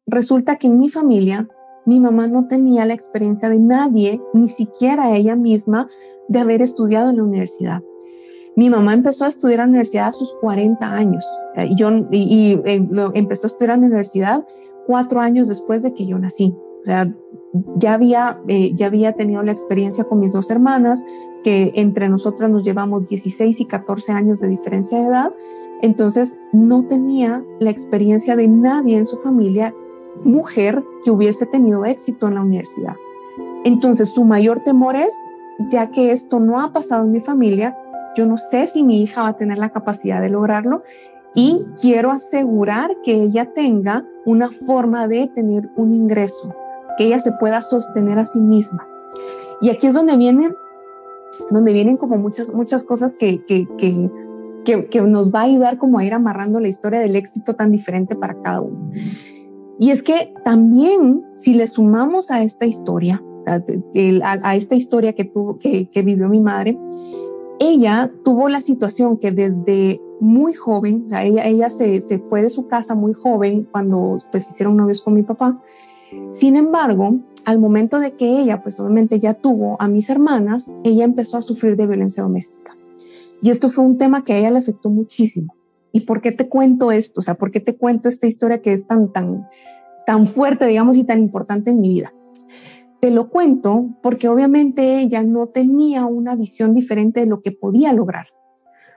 resulta 0.05 0.57
que 0.57 0.67
en 0.67 0.79
mi 0.79 0.89
familia, 0.89 1.47
mi 1.85 2.01
mamá 2.01 2.27
no 2.27 2.47
tenía 2.47 2.83
la 2.85 2.93
experiencia 2.93 3.47
de 3.47 3.59
nadie, 3.59 4.21
ni 4.33 4.49
siquiera 4.49 5.15
ella 5.15 5.37
misma, 5.37 5.87
de 6.27 6.39
haber 6.39 6.61
estudiado 6.61 7.09
en 7.09 7.15
la 7.15 7.23
universidad. 7.23 7.81
Mi 8.57 8.69
mamá 8.69 8.93
empezó 8.95 9.23
a 9.23 9.29
estudiar 9.29 9.61
en 9.61 9.67
la 9.67 9.69
universidad 9.69 10.07
a 10.07 10.11
sus 10.11 10.33
40 10.41 10.93
años 10.93 11.25
eh, 11.55 11.67
y, 11.69 11.75
yo, 11.77 11.89
y, 12.11 12.59
eh, 12.65 12.85
empezó 13.13 13.45
a 13.45 13.47
estudiar 13.47 13.75
en 13.75 13.81
la 13.83 13.87
universidad 13.87 14.45
cuatro 14.87 15.21
años 15.21 15.47
después 15.47 15.83
de 15.83 15.93
que 15.93 16.05
yo 16.05 16.19
nací. 16.19 16.53
O 16.81 16.85
sea, 16.85 17.13
ya 17.77 17.93
había, 17.93 18.39
eh, 18.47 18.71
ya 18.75 18.87
había 18.87 19.13
tenido 19.13 19.43
la 19.43 19.51
experiencia 19.51 20.03
con 20.03 20.19
mis 20.19 20.33
dos 20.33 20.49
hermanas, 20.49 21.03
que 21.43 21.71
entre 21.75 22.07
nosotras 22.09 22.49
nos 22.49 22.63
llevamos 22.63 23.09
16 23.09 23.59
y 23.61 23.65
14 23.65 24.11
años 24.11 24.39
de 24.39 24.47
diferencia 24.47 24.99
de 24.99 25.07
edad. 25.07 25.33
Entonces, 25.81 26.37
no 26.53 26.85
tenía 26.85 27.43
la 27.59 27.71
experiencia 27.71 28.35
de 28.35 28.47
nadie 28.47 28.97
en 28.97 29.05
su 29.05 29.17
familia, 29.17 29.73
mujer, 30.23 30.83
que 31.03 31.11
hubiese 31.11 31.45
tenido 31.47 31.85
éxito 31.85 32.27
en 32.27 32.35
la 32.35 32.41
universidad. 32.41 32.95
Entonces, 33.63 34.09
su 34.09 34.23
mayor 34.23 34.59
temor 34.59 34.95
es, 34.95 35.15
ya 35.69 35.89
que 35.89 36.11
esto 36.11 36.39
no 36.39 36.59
ha 36.59 36.71
pasado 36.71 37.05
en 37.05 37.11
mi 37.11 37.21
familia, 37.21 37.77
yo 38.15 38.25
no 38.25 38.37
sé 38.37 38.67
si 38.67 38.83
mi 38.83 39.01
hija 39.01 39.23
va 39.23 39.29
a 39.29 39.37
tener 39.37 39.57
la 39.57 39.69
capacidad 39.69 40.21
de 40.21 40.29
lograrlo 40.29 40.83
y 41.33 41.63
quiero 41.81 42.11
asegurar 42.11 42.97
que 43.03 43.13
ella 43.23 43.53
tenga 43.53 44.05
una 44.25 44.49
forma 44.51 45.07
de 45.07 45.27
tener 45.27 45.69
un 45.75 45.93
ingreso, 45.93 46.53
que 46.97 47.05
ella 47.05 47.19
se 47.19 47.31
pueda 47.33 47.61
sostener 47.61 48.19
a 48.19 48.25
sí 48.25 48.39
misma. 48.39 48.87
Y 49.61 49.69
aquí 49.69 49.87
es 49.87 49.93
donde 49.93 50.17
vienen, 50.17 50.55
donde 51.49 51.73
vienen 51.73 51.97
como 51.97 52.17
muchas, 52.17 52.53
muchas 52.53 52.83
cosas 52.83 53.15
que, 53.15 53.43
que, 53.45 53.67
que, 53.77 54.87
que, 54.89 55.01
nos 55.01 55.31
va 55.31 55.41
a 55.41 55.43
ayudar 55.43 55.77
como 55.77 55.99
a 55.99 56.05
ir 56.05 56.13
amarrando 56.13 56.59
la 56.59 56.67
historia 56.67 56.99
del 56.99 57.15
éxito 57.15 57.55
tan 57.55 57.71
diferente 57.71 58.15
para 58.15 58.39
cada 58.41 58.61
uno. 58.61 58.91
Y 59.79 59.89
es 59.91 60.03
que 60.03 60.33
también 60.43 61.23
si 61.35 61.53
le 61.53 61.67
sumamos 61.67 62.31
a 62.31 62.43
esta 62.43 62.65
historia, 62.65 63.21
a, 63.45 63.61
a 64.43 64.55
esta 64.55 64.75
historia 64.75 65.13
que, 65.13 65.25
tuvo, 65.25 65.57
que, 65.57 65.89
que 65.89 66.01
vivió 66.01 66.27
mi 66.29 66.39
madre, 66.39 66.77
ella 67.59 68.11
tuvo 68.23 68.49
la 68.49 68.61
situación 68.61 69.17
que 69.17 69.31
desde 69.31 70.01
muy 70.19 70.53
joven, 70.53 71.03
o 71.05 71.07
sea, 71.07 71.23
ella, 71.23 71.45
ella 71.45 71.69
se, 71.69 72.01
se, 72.01 72.19
fue 72.19 72.41
de 72.41 72.49
su 72.49 72.67
casa 72.67 72.95
muy 72.95 73.13
joven 73.13 73.67
cuando 73.71 74.17
pues 74.31 74.47
hicieron 74.49 74.77
novios 74.77 75.01
con 75.01 75.15
mi 75.15 75.23
papá. 75.23 75.59
Sin 76.31 76.55
embargo, 76.55 77.19
al 77.45 77.59
momento 77.59 77.99
de 77.99 78.15
que 78.15 78.39
ella 78.39 78.61
pues 78.61 78.79
obviamente 78.79 79.19
ya 79.19 79.33
tuvo 79.33 79.77
a 79.79 79.87
mis 79.87 80.09
hermanas, 80.09 80.73
ella 80.83 81.05
empezó 81.05 81.37
a 81.37 81.41
sufrir 81.41 81.75
de 81.75 81.87
violencia 81.87 82.23
doméstica. 82.23 82.75
Y 83.41 83.49
esto 83.49 83.69
fue 83.69 83.83
un 83.83 83.97
tema 83.97 84.23
que 84.23 84.33
a 84.33 84.37
ella 84.37 84.51
le 84.51 84.59
afectó 84.59 84.89
muchísimo. 84.89 85.55
¿Y 85.91 86.01
por 86.01 86.21
qué 86.21 86.31
te 86.31 86.47
cuento 86.47 86.91
esto? 86.91 87.19
O 87.19 87.21
sea, 87.21 87.35
¿por 87.35 87.51
qué 87.51 87.59
te 87.59 87.75
cuento 87.75 88.07
esta 88.07 88.27
historia 88.27 88.61
que 88.61 88.71
es 88.71 88.87
tan, 88.87 89.11
tan, 89.11 89.47
tan 90.05 90.27
fuerte, 90.27 90.67
digamos, 90.67 90.95
y 90.95 91.03
tan 91.03 91.19
importante 91.19 91.71
en 91.71 91.81
mi 91.81 91.89
vida? 91.89 92.13
Te 92.99 93.09
lo 93.09 93.29
cuento 93.29 93.89
porque 94.03 94.27
obviamente 94.27 94.99
ella 94.99 95.23
no 95.23 95.47
tenía 95.47 96.05
una 96.05 96.35
visión 96.35 96.75
diferente 96.75 97.21
de 97.21 97.25
lo 97.25 97.41
que 97.41 97.51
podía 97.51 97.93
lograr. 97.93 98.27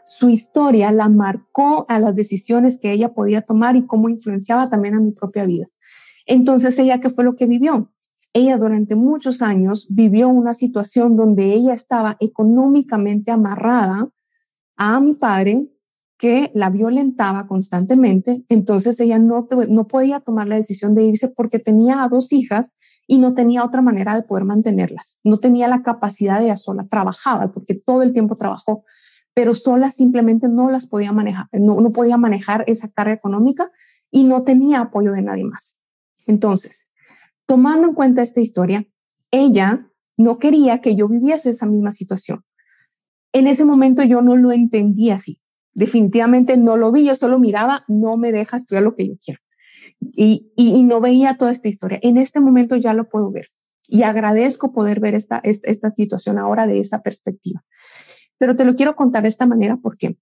Su 0.06 0.28
historia 0.28 0.92
la 0.92 1.09
marcó 1.09 1.87
a 1.88 1.99
las 1.99 2.14
decisiones 2.14 2.78
que 2.78 2.92
ella 2.92 3.14
podía 3.14 3.40
tomar 3.40 3.76
y 3.76 3.87
cómo 3.87 4.11
influenciaba 4.11 4.68
también 4.68 4.94
a 4.94 5.00
mi 5.00 5.12
propia 5.12 5.47
vida. 5.47 5.66
Entonces, 6.26 6.78
ella, 6.78 7.00
¿qué 7.00 7.10
fue 7.10 7.24
lo 7.24 7.36
que 7.36 7.46
vivió? 7.46 7.92
Ella 8.32 8.56
durante 8.56 8.96
muchos 8.96 9.42
años 9.42 9.86
vivió 9.90 10.28
una 10.28 10.54
situación 10.54 11.16
donde 11.16 11.52
ella 11.52 11.72
estaba 11.72 12.16
económicamente 12.18 13.30
amarrada 13.30 14.08
a 14.76 15.00
mi 15.00 15.14
padre 15.14 15.68
que 16.18 16.50
la 16.54 16.70
violentaba 16.70 17.46
constantemente. 17.46 18.44
Entonces 18.48 18.98
ella 19.00 19.18
no, 19.18 19.48
no 19.68 19.86
podía 19.86 20.20
tomar 20.20 20.48
la 20.48 20.56
decisión 20.56 20.94
de 20.94 21.04
irse 21.04 21.28
porque 21.28 21.58
tenía 21.58 22.02
a 22.02 22.08
dos 22.08 22.32
hijas 22.32 22.76
y 23.06 23.18
no 23.18 23.34
tenía 23.34 23.64
otra 23.64 23.82
manera 23.82 24.14
de 24.14 24.22
poder 24.22 24.44
mantenerlas. 24.44 25.18
No 25.22 25.38
tenía 25.38 25.68
la 25.68 25.82
capacidad 25.82 26.38
de 26.38 26.46
ella 26.46 26.56
sola. 26.56 26.86
Trabajaba 26.88 27.52
porque 27.52 27.74
todo 27.74 28.02
el 28.02 28.12
tiempo 28.12 28.36
trabajó, 28.36 28.84
pero 29.34 29.54
sola 29.54 29.90
simplemente 29.90 30.48
no 30.48 30.70
las 30.70 30.86
podía 30.86 31.12
manejar, 31.12 31.46
no, 31.52 31.80
no 31.80 31.92
podía 31.92 32.16
manejar 32.16 32.64
esa 32.68 32.88
carga 32.88 33.12
económica 33.12 33.70
y 34.10 34.24
no 34.24 34.44
tenía 34.44 34.80
apoyo 34.80 35.12
de 35.12 35.22
nadie 35.22 35.44
más. 35.44 35.74
Entonces, 36.26 36.86
tomando 37.46 37.88
en 37.88 37.94
cuenta 37.94 38.22
esta 38.22 38.40
historia, 38.40 38.86
ella 39.30 39.90
no 40.16 40.38
quería 40.38 40.80
que 40.80 40.96
yo 40.96 41.08
viviese 41.08 41.50
esa 41.50 41.66
misma 41.66 41.90
situación. 41.90 42.44
En 43.32 43.46
ese 43.46 43.64
momento 43.64 44.02
yo 44.02 44.22
no 44.22 44.36
lo 44.36 44.52
entendía 44.52 45.16
así. 45.16 45.40
Definitivamente 45.72 46.56
no 46.56 46.76
lo 46.76 46.92
vi, 46.92 47.04
yo 47.04 47.14
solo 47.14 47.38
miraba, 47.38 47.84
no 47.88 48.16
me 48.16 48.30
deja 48.30 48.56
estudiar 48.56 48.84
lo 48.84 48.94
que 48.94 49.08
yo 49.08 49.14
quiero 49.24 49.40
y, 50.00 50.52
y, 50.56 50.82
no 50.82 51.00
veía 51.00 51.36
toda 51.36 51.50
esta 51.50 51.68
historia. 51.68 51.98
En 52.02 52.16
este 52.16 52.40
momento 52.40 52.76
ya 52.76 52.94
lo 52.94 53.08
puedo 53.08 53.30
ver 53.30 53.48
y 53.88 54.02
agradezco 54.02 54.72
poder 54.72 55.00
ver 55.00 55.14
esta, 55.14 55.38
esta, 55.38 55.68
esta 55.68 55.90
situación 55.90 56.38
ahora 56.38 56.66
de 56.66 56.80
esa 56.80 57.02
perspectiva. 57.02 57.64
Pero 58.38 58.56
te 58.56 58.64
lo 58.64 58.74
quiero 58.74 58.96
contar 58.96 59.22
de 59.22 59.28
esta 59.28 59.46
manera, 59.46 59.76
¿por 59.76 59.96
qué? 59.96 60.16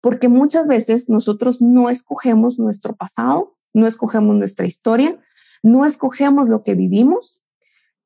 Porque 0.00 0.28
muchas 0.28 0.66
veces 0.66 1.08
nosotros 1.08 1.62
no 1.62 1.88
escogemos 1.88 2.58
nuestro 2.58 2.94
pasado, 2.94 3.53
no 3.74 3.86
escogemos 3.86 4.36
nuestra 4.36 4.66
historia, 4.66 5.20
no 5.62 5.84
escogemos 5.84 6.48
lo 6.48 6.62
que 6.62 6.74
vivimos, 6.74 7.40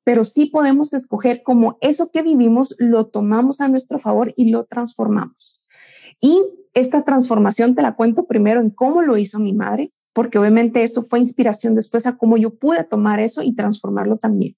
pero 0.03 0.25
sí 0.25 0.47
podemos 0.47 0.95
escoger 0.95 1.43
cómo 1.43 1.77
eso 1.81 2.11
que 2.11 2.23
vivimos 2.23 2.75
lo 2.79 3.07
tomamos 3.07 3.61
a 3.61 3.69
nuestro 3.69 3.99
favor 3.99 4.33
y 4.37 4.51
lo 4.51 4.65
transformamos. 4.65 5.63
Y 6.21 6.43
esta 6.75 7.05
transformación 7.05 7.75
te 7.75 7.83
la 7.83 7.95
cuento 7.95 8.27
primero 8.27 8.61
en 8.61 8.71
cómo 8.71 9.03
lo 9.03 9.19
hizo 9.19 9.39
mi 9.39 9.53
madre, 9.53 9.93
porque 10.13 10.39
obviamente 10.39 10.83
esto 10.83 11.03
fue 11.03 11.19
inspiración 11.19 11.75
después 11.75 12.07
a 12.07 12.17
cómo 12.17 12.37
yo 12.37 12.55
pude 12.55 12.85
tomar 12.85 13.21
eso 13.21 13.43
y 13.43 13.55
transformarlo 13.55 14.17
también. 14.17 14.57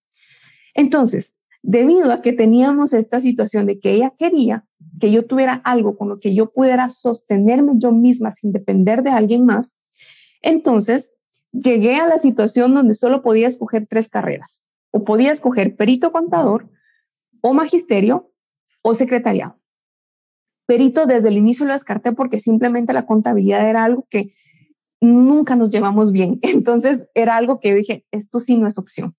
Entonces, 0.75 1.35
debido 1.63 2.13
a 2.13 2.23
que 2.23 2.33
teníamos 2.33 2.93
esta 2.93 3.21
situación 3.21 3.67
de 3.67 3.79
que 3.79 3.93
ella 3.93 4.15
quería 4.17 4.65
que 5.01 5.11
yo 5.11 5.27
tuviera 5.27 5.55
algo 5.65 5.97
con 5.97 6.09
lo 6.09 6.21
que 6.21 6.35
yo 6.35 6.53
pudiera 6.53 6.89
sostenerme 6.89 7.73
yo 7.77 7.93
misma 7.93 8.31
sin 8.31 8.53
depender 8.53 9.03
de 9.03 9.11
alguien 9.11 9.45
más, 9.45 9.79
entonces 10.43 11.11
llegué 11.53 11.97
a 11.97 12.07
la 12.07 12.19
situación 12.19 12.75
donde 12.75 12.95
solo 12.95 13.23
podía 13.23 13.49
escoger 13.49 13.87
tres 13.89 14.09
carreras. 14.09 14.63
O 14.93 15.05
podía 15.05 15.31
escoger 15.31 15.77
perito 15.77 16.11
contador, 16.11 16.69
o 17.41 17.55
magisterio, 17.55 18.33
o 18.83 18.95
secretariado. 18.95 19.59
Perito 20.67 21.07
desde 21.07 21.29
el 21.29 21.37
inicio 21.37 21.67
lo 21.67 21.73
descarté 21.73 22.13
porque 22.13 22.39
simplemente 22.39 22.93
la 22.93 23.07
contabilidad 23.07 23.69
era 23.69 23.85
algo 23.85 24.07
que 24.09 24.31
nunca 25.01 25.57
nos 25.57 25.71
llevamos 25.71 26.13
bien. 26.13 26.39
Entonces 26.43 27.07
era 27.15 27.37
algo 27.37 27.61
que 27.61 27.75
dije, 27.75 28.05
esto 28.11 28.41
sí 28.41 28.57
no 28.57 28.67
es 28.67 28.79
opción. 28.79 29.15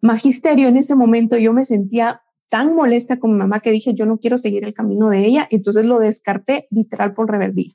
Magisterio, 0.00 0.68
en 0.68 0.76
ese 0.76 0.94
momento 0.94 1.36
yo 1.38 1.52
me 1.52 1.64
sentía 1.64 2.22
tan 2.50 2.74
molesta 2.74 3.18
con 3.18 3.32
mi 3.32 3.38
mamá 3.38 3.60
que 3.60 3.70
dije, 3.70 3.94
yo 3.94 4.06
no 4.06 4.18
quiero 4.18 4.38
seguir 4.38 4.64
el 4.64 4.74
camino 4.74 5.08
de 5.08 5.24
ella, 5.24 5.48
entonces 5.50 5.86
lo 5.86 5.98
descarté 5.98 6.68
literal 6.70 7.14
por 7.14 7.30
rebeldía. 7.30 7.72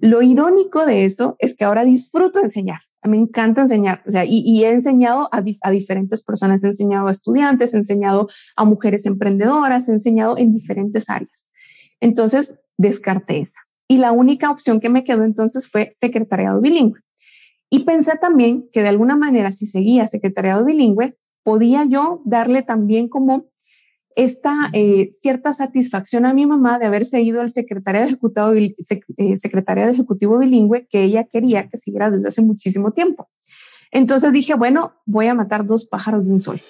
Lo 0.00 0.22
irónico 0.22 0.86
de 0.86 1.04
eso 1.04 1.36
es 1.38 1.54
que 1.54 1.64
ahora 1.64 1.84
disfruto 1.84 2.40
enseñar, 2.40 2.80
me 3.02 3.16
encanta 3.16 3.62
enseñar, 3.62 4.02
o 4.06 4.10
sea, 4.10 4.24
y, 4.24 4.64
he 4.64 4.70
enseñado 4.70 5.28
a, 5.32 5.42
a, 5.62 5.70
diferentes 5.70 6.22
personas, 6.22 6.62
he 6.62 6.68
enseñado 6.68 7.08
a 7.08 7.10
estudiantes, 7.10 7.74
he 7.74 7.78
enseñado 7.78 8.28
a 8.56 8.64
mujeres 8.64 9.06
emprendedoras, 9.06 9.88
he 9.88 9.92
enseñado 9.92 10.38
en 10.38 10.52
diferentes 10.52 11.10
áreas. 11.10 11.48
Entonces, 12.00 12.54
descarté 12.78 13.40
esa. 13.40 13.60
Y 13.88 13.98
la 13.98 14.12
única 14.12 14.50
opción 14.50 14.80
que 14.80 14.88
me 14.88 15.04
quedó 15.04 15.24
entonces 15.24 15.68
fue 15.68 15.90
secretariado 15.92 16.60
bilingüe. 16.60 17.00
Y 17.68 17.80
pensé 17.84 18.12
también 18.20 18.68
que 18.72 18.82
de 18.82 18.88
alguna 18.88 19.16
manera, 19.16 19.50
si 19.52 19.66
seguía 19.66 20.06
secretariado 20.06 20.64
bilingüe, 20.64 21.16
podía 21.42 21.84
yo 21.84 22.22
darle 22.24 22.62
también 22.62 23.08
como 23.08 23.46
esta 24.16 24.70
eh, 24.72 25.10
cierta 25.12 25.54
satisfacción 25.54 26.26
a 26.26 26.34
mi 26.34 26.46
mamá 26.46 26.78
de 26.78 26.86
haber 26.86 27.04
seguido 27.04 27.42
el 27.42 27.48
secretariado 27.48 28.06
ejecutivo, 28.06 28.52
eh, 28.52 29.36
secretariado 29.36 29.90
ejecutivo 29.90 30.38
bilingüe 30.38 30.86
que 30.86 31.02
ella 31.02 31.24
quería 31.24 31.68
que 31.68 31.76
siguiera 31.76 32.10
desde 32.10 32.28
hace 32.28 32.42
muchísimo 32.42 32.92
tiempo. 32.92 33.28
Entonces 33.90 34.32
dije, 34.32 34.54
bueno, 34.54 34.94
voy 35.04 35.26
a 35.26 35.34
matar 35.34 35.66
dos 35.66 35.86
pájaros 35.86 36.26
de 36.26 36.32
un 36.32 36.40
sol. 36.40 36.62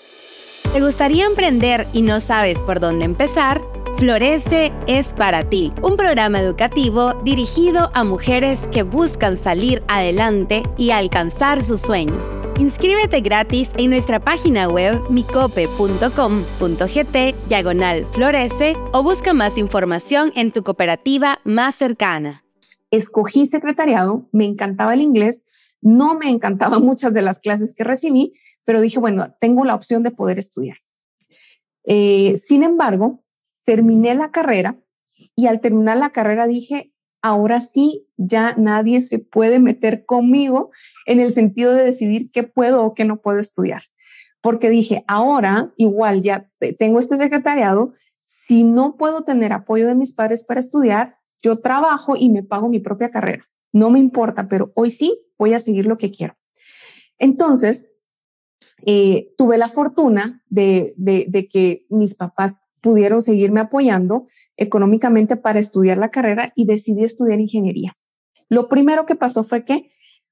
¿Te 0.72 0.80
gustaría 0.80 1.26
emprender 1.26 1.86
y 1.92 2.02
no 2.02 2.20
sabes 2.20 2.62
por 2.62 2.80
dónde 2.80 3.04
empezar? 3.04 3.60
Florece 3.96 4.72
es 4.88 5.14
para 5.14 5.48
ti, 5.48 5.72
un 5.82 5.96
programa 5.96 6.40
educativo 6.40 7.14
dirigido 7.22 7.90
a 7.94 8.02
mujeres 8.04 8.66
que 8.72 8.82
buscan 8.82 9.36
salir 9.36 9.82
adelante 9.86 10.62
y 10.76 10.90
alcanzar 10.90 11.62
sus 11.62 11.82
sueños. 11.82 12.40
Inscríbete 12.58 13.20
gratis 13.20 13.70
en 13.76 13.90
nuestra 13.90 14.18
página 14.18 14.68
web 14.68 15.00
micope.com.gt 15.08 15.76
diagonal 17.48 18.06
florece 18.10 18.76
o 18.92 19.02
busca 19.02 19.34
más 19.34 19.56
información 19.56 20.32
en 20.34 20.50
tu 20.50 20.62
cooperativa 20.64 21.38
más 21.44 21.76
cercana. 21.76 22.44
Escogí 22.90 23.46
secretariado, 23.46 24.28
me 24.32 24.46
encantaba 24.46 24.94
el 24.94 25.02
inglés, 25.02 25.44
no 25.80 26.14
me 26.14 26.28
encantaban 26.28 26.82
muchas 26.84 27.14
de 27.14 27.22
las 27.22 27.38
clases 27.38 27.72
que 27.72 27.84
recibí, 27.84 28.32
pero 28.64 28.80
dije, 28.80 28.98
bueno, 28.98 29.34
tengo 29.40 29.64
la 29.64 29.74
opción 29.74 30.02
de 30.02 30.10
poder 30.10 30.38
estudiar. 30.38 30.78
Eh, 31.84 32.34
sin 32.36 32.62
embargo, 32.62 33.21
terminé 33.64 34.14
la 34.14 34.30
carrera 34.30 34.78
y 35.34 35.46
al 35.46 35.60
terminar 35.60 35.96
la 35.96 36.10
carrera 36.10 36.46
dije, 36.46 36.92
ahora 37.22 37.60
sí 37.60 38.08
ya 38.16 38.54
nadie 38.56 39.00
se 39.00 39.18
puede 39.18 39.60
meter 39.60 40.04
conmigo 40.04 40.70
en 41.06 41.20
el 41.20 41.30
sentido 41.30 41.72
de 41.72 41.84
decidir 41.84 42.30
qué 42.30 42.42
puedo 42.42 42.82
o 42.82 42.94
qué 42.94 43.04
no 43.04 43.20
puedo 43.20 43.38
estudiar. 43.38 43.82
Porque 44.40 44.70
dije, 44.70 45.04
ahora 45.06 45.72
igual 45.76 46.20
ya 46.20 46.50
tengo 46.78 46.98
este 46.98 47.16
secretariado, 47.16 47.92
si 48.20 48.64
no 48.64 48.96
puedo 48.96 49.22
tener 49.22 49.52
apoyo 49.52 49.86
de 49.86 49.94
mis 49.94 50.12
padres 50.12 50.44
para 50.44 50.60
estudiar, 50.60 51.16
yo 51.40 51.60
trabajo 51.60 52.16
y 52.16 52.28
me 52.28 52.42
pago 52.42 52.68
mi 52.68 52.80
propia 52.80 53.10
carrera. 53.10 53.48
No 53.72 53.88
me 53.88 53.98
importa, 54.00 54.48
pero 54.48 54.72
hoy 54.74 54.90
sí 54.90 55.18
voy 55.38 55.54
a 55.54 55.60
seguir 55.60 55.86
lo 55.86 55.96
que 55.96 56.10
quiero. 56.10 56.36
Entonces, 57.18 57.86
eh, 58.84 59.32
tuve 59.38 59.58
la 59.58 59.68
fortuna 59.68 60.42
de, 60.48 60.92
de 60.96 61.48
que 61.48 61.86
mis 61.88 62.14
papás 62.14 62.62
pudieron 62.82 63.22
seguirme 63.22 63.60
apoyando 63.60 64.26
económicamente 64.58 65.36
para 65.36 65.58
estudiar 65.58 65.96
la 65.96 66.10
carrera 66.10 66.52
y 66.54 66.66
decidí 66.66 67.04
estudiar 67.04 67.40
ingeniería. 67.40 67.96
Lo 68.50 68.68
primero 68.68 69.06
que 69.06 69.14
pasó 69.14 69.44
fue 69.44 69.64
que 69.64 69.88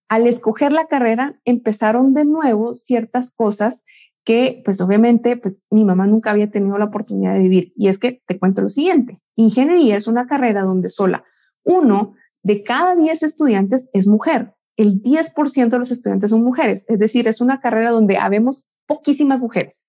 al 0.09 0.27
escoger 0.27 0.73
la 0.73 0.87
carrera 0.87 1.41
empezaron 1.47 2.13
de 2.13 2.27
nuevo 2.27 2.75
ciertas 2.75 3.31
cosas 3.31 3.83
que 4.25 4.61
pues 4.65 4.81
obviamente 4.81 5.37
pues 5.39 5.61
mi 5.71 5.85
mamá 5.85 6.07
nunca 6.07 6.31
había 6.31 6.51
tenido 6.51 6.77
la 6.77 6.87
oportunidad 6.87 7.33
de 7.33 7.39
vivir. 7.39 7.73
Y 7.77 7.89
es 7.89 7.99
que 7.99 8.21
te 8.27 8.39
cuento 8.39 8.61
lo 8.61 8.69
siguiente, 8.69 9.19
ingeniería 9.37 9.97
es 9.97 10.07
una 10.07 10.27
carrera 10.27 10.63
donde 10.63 10.91
sola 10.91 11.25
uno 11.65 12.15
de 12.43 12.63
cada 12.63 12.95
10 12.95 13.23
estudiantes 13.23 13.89
es 13.93 14.07
mujer. 14.07 14.55
El 14.77 15.03
10% 15.03 15.69
de 15.69 15.79
los 15.79 15.91
estudiantes 15.91 16.31
son 16.31 16.43
mujeres, 16.43 16.87
es 16.89 16.99
decir, 16.99 17.29
es 17.29 17.41
una 17.41 17.61
carrera 17.61 17.91
donde 17.91 18.17
habemos 18.17 18.65
poquísimas 18.87 19.41
mujeres. 19.41 19.87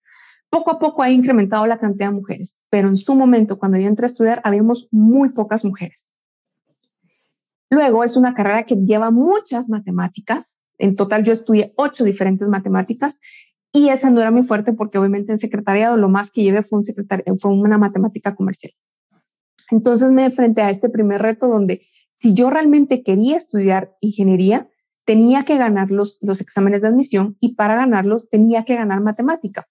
Poco 0.52 0.72
a 0.72 0.80
poco 0.80 1.02
ha 1.02 1.10
incrementado 1.10 1.66
la 1.66 1.80
cantidad 1.80 2.10
de 2.10 2.16
mujeres, 2.16 2.60
pero 2.70 2.90
en 2.90 2.98
su 2.98 3.16
momento, 3.16 3.58
cuando 3.58 3.78
yo 3.78 3.88
entré 3.88 4.04
a 4.04 4.08
estudiar, 4.08 4.42
habíamos 4.44 4.90
muy 4.92 5.30
pocas 5.30 5.64
mujeres. 5.64 6.12
Luego 7.70 8.04
es 8.04 8.18
una 8.18 8.34
carrera 8.34 8.64
que 8.64 8.76
lleva 8.76 9.12
muchas 9.12 9.70
matemáticas. 9.70 10.60
En 10.78 10.98
total 10.98 11.24
yo 11.24 11.32
estudié 11.32 11.72
ocho 11.78 12.04
diferentes 12.04 12.50
matemáticas 12.50 13.22
y 13.72 13.88
esa 13.88 14.10
no 14.10 14.20
era 14.20 14.30
muy 14.30 14.44
fuerte 14.44 14.74
porque 14.74 14.98
obviamente 14.98 15.32
en 15.32 15.38
secretariado 15.38 15.96
lo 15.96 16.10
más 16.10 16.32
que 16.32 16.44
llevé 16.44 16.64
fue, 16.64 16.82
un 16.82 17.60
una 17.62 17.78
matemática 17.78 18.36
comercial. 18.36 18.74
Entonces 19.70 20.12
me 20.12 20.26
enfrenté 20.26 20.64
a 20.64 20.70
este 20.70 20.90
primer 20.90 21.22
reto 21.22 21.48
donde 21.48 21.80
si 22.12 22.34
yo 22.34 22.50
realmente 22.50 23.04
quería 23.04 23.38
estudiar 23.38 23.96
ingeniería, 24.02 24.68
tenía 25.06 25.46
que 25.46 25.56
ganar 25.56 25.92
los, 25.92 26.20
los 26.22 26.42
exámenes 26.42 26.82
de 26.82 26.90
admisión 26.90 27.38
y 27.40 27.56
para 27.56 27.76
ganarlos 27.76 28.28
tenía 28.28 28.66
que 28.66 28.76
ganar 28.76 29.00
matemática 29.00 29.70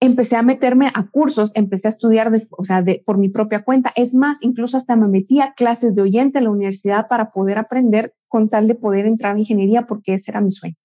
empecé 0.00 0.36
a 0.36 0.42
meterme 0.42 0.90
a 0.94 1.08
cursos, 1.08 1.52
empecé 1.54 1.88
a 1.88 1.90
estudiar 1.90 2.30
de, 2.30 2.46
o 2.56 2.64
sea, 2.64 2.82
de, 2.82 3.02
por 3.04 3.18
mi 3.18 3.28
propia 3.28 3.62
cuenta. 3.64 3.92
Es 3.96 4.14
más, 4.14 4.38
incluso 4.42 4.76
hasta 4.76 4.96
me 4.96 5.08
metí 5.08 5.40
a 5.40 5.54
clases 5.54 5.94
de 5.94 6.02
oyente 6.02 6.38
en 6.38 6.44
la 6.44 6.50
universidad 6.50 7.08
para 7.08 7.30
poder 7.32 7.58
aprender 7.58 8.14
con 8.28 8.48
tal 8.48 8.68
de 8.68 8.74
poder 8.74 9.06
entrar 9.06 9.32
en 9.32 9.40
ingeniería 9.40 9.86
porque 9.86 10.14
ese 10.14 10.30
era 10.30 10.40
mi 10.40 10.50
sueño. 10.50 10.76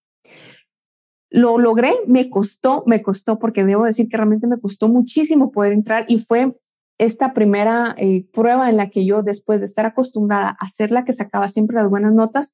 Lo 1.29 1.57
logré, 1.57 1.93
me 2.07 2.29
costó, 2.29 2.83
me 2.85 3.01
costó 3.01 3.39
porque 3.39 3.65
debo 3.65 3.85
decir 3.85 4.07
que 4.07 4.17
realmente 4.17 4.47
me 4.47 4.59
costó 4.59 4.87
muchísimo 4.87 5.51
poder 5.51 5.73
entrar 5.73 6.05
y 6.07 6.19
fue 6.19 6.55
esta 6.99 7.33
primera 7.33 7.95
eh, 7.97 8.25
prueba 8.31 8.69
en 8.69 8.77
la 8.77 8.89
que 8.89 9.05
yo, 9.05 9.23
después 9.23 9.59
de 9.59 9.65
estar 9.65 9.85
acostumbrada 9.85 10.49
a 10.49 10.65
hacer 10.65 10.91
la 10.91 11.03
que 11.03 11.13
sacaba 11.13 11.47
siempre 11.47 11.75
las 11.75 11.89
buenas 11.89 12.13
notas, 12.13 12.53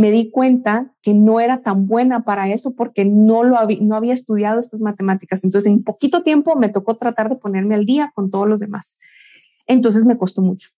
me 0.00 0.10
di 0.10 0.30
cuenta 0.30 0.94
que 1.02 1.12
no 1.12 1.40
era 1.40 1.60
tan 1.60 1.86
buena 1.86 2.24
para 2.24 2.48
eso 2.48 2.74
porque 2.74 3.04
no, 3.04 3.44
lo 3.44 3.58
había, 3.58 3.76
no 3.82 3.96
había 3.96 4.14
estudiado 4.14 4.58
estas 4.58 4.80
matemáticas. 4.80 5.44
Entonces, 5.44 5.70
en 5.70 5.84
poquito 5.84 6.22
tiempo 6.22 6.56
me 6.56 6.70
tocó 6.70 6.96
tratar 6.96 7.28
de 7.28 7.36
ponerme 7.36 7.74
al 7.74 7.84
día 7.84 8.10
con 8.14 8.30
todos 8.30 8.48
los 8.48 8.60
demás. 8.60 8.96
Entonces, 9.66 10.06
me 10.06 10.16
costó 10.16 10.40
mucho. 10.40 10.70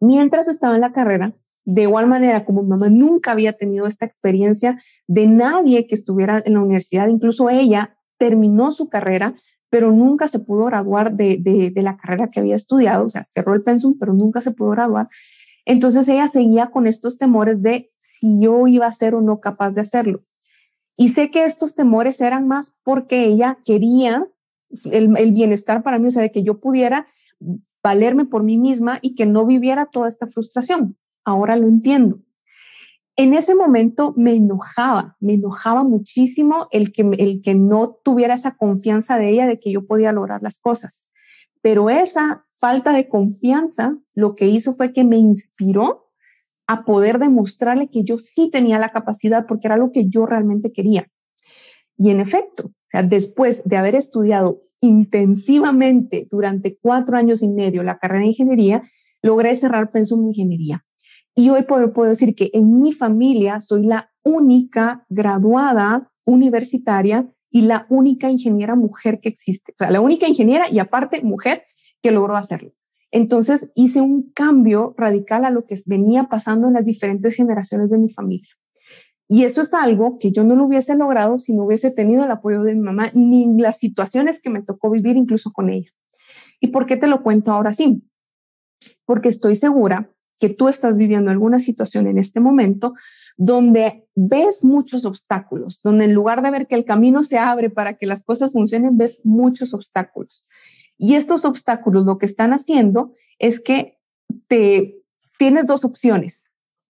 Mientras 0.00 0.48
estaba 0.48 0.74
en 0.74 0.80
la 0.80 0.90
carrera, 0.90 1.34
de 1.64 1.82
igual 1.82 2.08
manera, 2.08 2.44
como 2.44 2.64
mi 2.64 2.70
mamá 2.70 2.88
nunca 2.88 3.30
había 3.30 3.52
tenido 3.52 3.86
esta 3.86 4.04
experiencia 4.04 4.76
de 5.06 5.28
nadie 5.28 5.86
que 5.86 5.94
estuviera 5.94 6.42
en 6.44 6.54
la 6.54 6.62
universidad, 6.62 7.06
incluso 7.06 7.48
ella 7.48 7.96
terminó 8.18 8.72
su 8.72 8.88
carrera, 8.88 9.34
pero 9.70 9.92
nunca 9.92 10.26
se 10.26 10.40
pudo 10.40 10.64
graduar 10.64 11.12
de, 11.12 11.36
de, 11.38 11.70
de 11.70 11.82
la 11.82 11.96
carrera 11.96 12.28
que 12.32 12.40
había 12.40 12.56
estudiado, 12.56 13.04
o 13.04 13.08
sea, 13.08 13.24
cerró 13.24 13.54
el 13.54 13.62
pensum, 13.62 13.96
pero 14.00 14.12
nunca 14.14 14.40
se 14.40 14.50
pudo 14.50 14.70
graduar. 14.70 15.08
Entonces 15.64 16.08
ella 16.08 16.28
seguía 16.28 16.68
con 16.72 16.86
estos 16.86 17.18
temores 17.18 17.60
de 17.60 17.90
si 18.18 18.40
yo 18.40 18.66
iba 18.66 18.86
a 18.86 18.92
ser 18.92 19.14
o 19.14 19.20
no 19.20 19.40
capaz 19.40 19.74
de 19.74 19.82
hacerlo. 19.82 20.24
Y 20.96 21.08
sé 21.08 21.30
que 21.30 21.44
estos 21.44 21.74
temores 21.74 22.20
eran 22.20 22.48
más 22.48 22.74
porque 22.82 23.24
ella 23.24 23.58
quería 23.64 24.26
el, 24.90 25.32
bienestar 25.32 25.82
para 25.82 25.98
mí, 25.98 26.06
o 26.06 26.10
sea, 26.10 26.22
de 26.22 26.32
que 26.32 26.42
yo 26.42 26.58
pudiera 26.58 27.06
valerme 27.82 28.24
por 28.24 28.42
mí 28.42 28.58
misma 28.58 28.98
y 29.02 29.14
que 29.14 29.26
no 29.26 29.46
viviera 29.46 29.86
toda 29.86 30.08
esta 30.08 30.26
frustración. 30.26 30.96
Ahora 31.24 31.56
lo 31.56 31.68
entiendo. 31.68 32.20
En 33.16 33.32
ese 33.32 33.54
momento 33.54 34.12
me 34.16 34.34
enojaba, 34.34 35.16
me 35.20 35.34
enojaba 35.34 35.84
muchísimo 35.84 36.68
el 36.70 36.92
que, 36.92 37.02
el 37.18 37.40
que 37.42 37.54
no 37.54 37.98
tuviera 38.02 38.34
esa 38.34 38.56
confianza 38.56 39.18
de 39.18 39.30
ella 39.30 39.46
de 39.46 39.58
que 39.58 39.72
yo 39.72 39.86
podía 39.86 40.12
lograr 40.12 40.42
las 40.42 40.58
cosas. 40.58 41.04
Pero 41.62 41.88
esa 41.90 42.46
falta 42.54 42.92
de 42.92 43.08
confianza 43.08 43.98
lo 44.14 44.34
que 44.34 44.46
hizo 44.46 44.74
fue 44.74 44.92
que 44.92 45.04
me 45.04 45.16
inspiró 45.16 46.05
a 46.66 46.84
poder 46.84 47.18
demostrarle 47.18 47.88
que 47.88 48.02
yo 48.02 48.18
sí 48.18 48.50
tenía 48.50 48.78
la 48.78 48.90
capacidad 48.90 49.46
porque 49.46 49.68
era 49.68 49.76
lo 49.76 49.92
que 49.92 50.08
yo 50.08 50.26
realmente 50.26 50.72
quería. 50.72 51.08
Y 51.96 52.10
en 52.10 52.20
efecto, 52.20 52.72
después 53.04 53.62
de 53.64 53.76
haber 53.76 53.94
estudiado 53.94 54.62
intensivamente 54.80 56.26
durante 56.30 56.76
cuatro 56.76 57.16
años 57.16 57.42
y 57.42 57.48
medio 57.48 57.82
la 57.82 57.98
carrera 57.98 58.20
de 58.20 58.28
ingeniería, 58.28 58.82
logré 59.22 59.54
cerrar 59.56 59.90
pensum 59.90 60.20
en 60.20 60.28
ingeniería. 60.28 60.84
Y 61.34 61.50
hoy 61.50 61.64
puedo, 61.64 62.08
decir 62.08 62.34
que 62.34 62.50
en 62.54 62.80
mi 62.80 62.92
familia 62.92 63.60
soy 63.60 63.84
la 63.86 64.10
única 64.22 65.04
graduada 65.08 66.10
universitaria 66.24 67.30
y 67.50 67.62
la 67.62 67.86
única 67.90 68.30
ingeniera 68.30 68.74
mujer 68.74 69.20
que 69.20 69.28
existe. 69.28 69.74
La 69.78 70.00
única 70.00 70.26
ingeniera 70.26 70.66
y 70.70 70.78
aparte 70.78 71.22
mujer 71.22 71.64
que 72.02 72.10
logró 72.10 72.36
hacerlo. 72.36 72.72
Entonces 73.10 73.70
hice 73.74 74.00
un 74.00 74.30
cambio 74.32 74.94
radical 74.96 75.44
a 75.44 75.50
lo 75.50 75.66
que 75.66 75.78
venía 75.86 76.24
pasando 76.24 76.68
en 76.68 76.74
las 76.74 76.84
diferentes 76.84 77.34
generaciones 77.34 77.90
de 77.90 77.98
mi 77.98 78.10
familia. 78.10 78.48
Y 79.28 79.44
eso 79.44 79.60
es 79.60 79.74
algo 79.74 80.18
que 80.18 80.30
yo 80.30 80.44
no 80.44 80.54
lo 80.54 80.64
hubiese 80.64 80.94
logrado 80.94 81.38
si 81.38 81.52
no 81.52 81.64
hubiese 81.64 81.90
tenido 81.90 82.24
el 82.24 82.30
apoyo 82.30 82.62
de 82.62 82.74
mi 82.74 82.80
mamá 82.80 83.10
ni 83.12 83.46
las 83.58 83.78
situaciones 83.78 84.40
que 84.40 84.50
me 84.50 84.62
tocó 84.62 84.90
vivir 84.90 85.16
incluso 85.16 85.52
con 85.52 85.70
ella. 85.70 85.90
¿Y 86.60 86.68
por 86.68 86.86
qué 86.86 86.96
te 86.96 87.08
lo 87.08 87.22
cuento 87.22 87.52
ahora 87.52 87.72
sí? 87.72 88.02
Porque 89.04 89.28
estoy 89.28 89.56
segura 89.56 90.10
que 90.38 90.48
tú 90.50 90.68
estás 90.68 90.96
viviendo 90.96 91.30
alguna 91.30 91.60
situación 91.60 92.06
en 92.06 92.18
este 92.18 92.40
momento 92.40 92.94
donde 93.36 94.06
ves 94.14 94.62
muchos 94.62 95.04
obstáculos, 95.04 95.80
donde 95.82 96.04
en 96.04 96.12
lugar 96.12 96.42
de 96.42 96.50
ver 96.50 96.66
que 96.66 96.74
el 96.74 96.84
camino 96.84 97.22
se 97.22 97.38
abre 97.38 97.70
para 97.70 97.94
que 97.94 98.06
las 98.06 98.22
cosas 98.22 98.52
funcionen, 98.52 98.98
ves 98.98 99.20
muchos 99.24 99.72
obstáculos. 99.74 100.46
Y 100.98 101.14
estos 101.14 101.44
obstáculos 101.44 102.06
lo 102.06 102.18
que 102.18 102.26
están 102.26 102.52
haciendo 102.52 103.12
es 103.38 103.60
que 103.60 103.98
te 104.48 105.02
tienes 105.38 105.66
dos 105.66 105.84
opciones. 105.84 106.44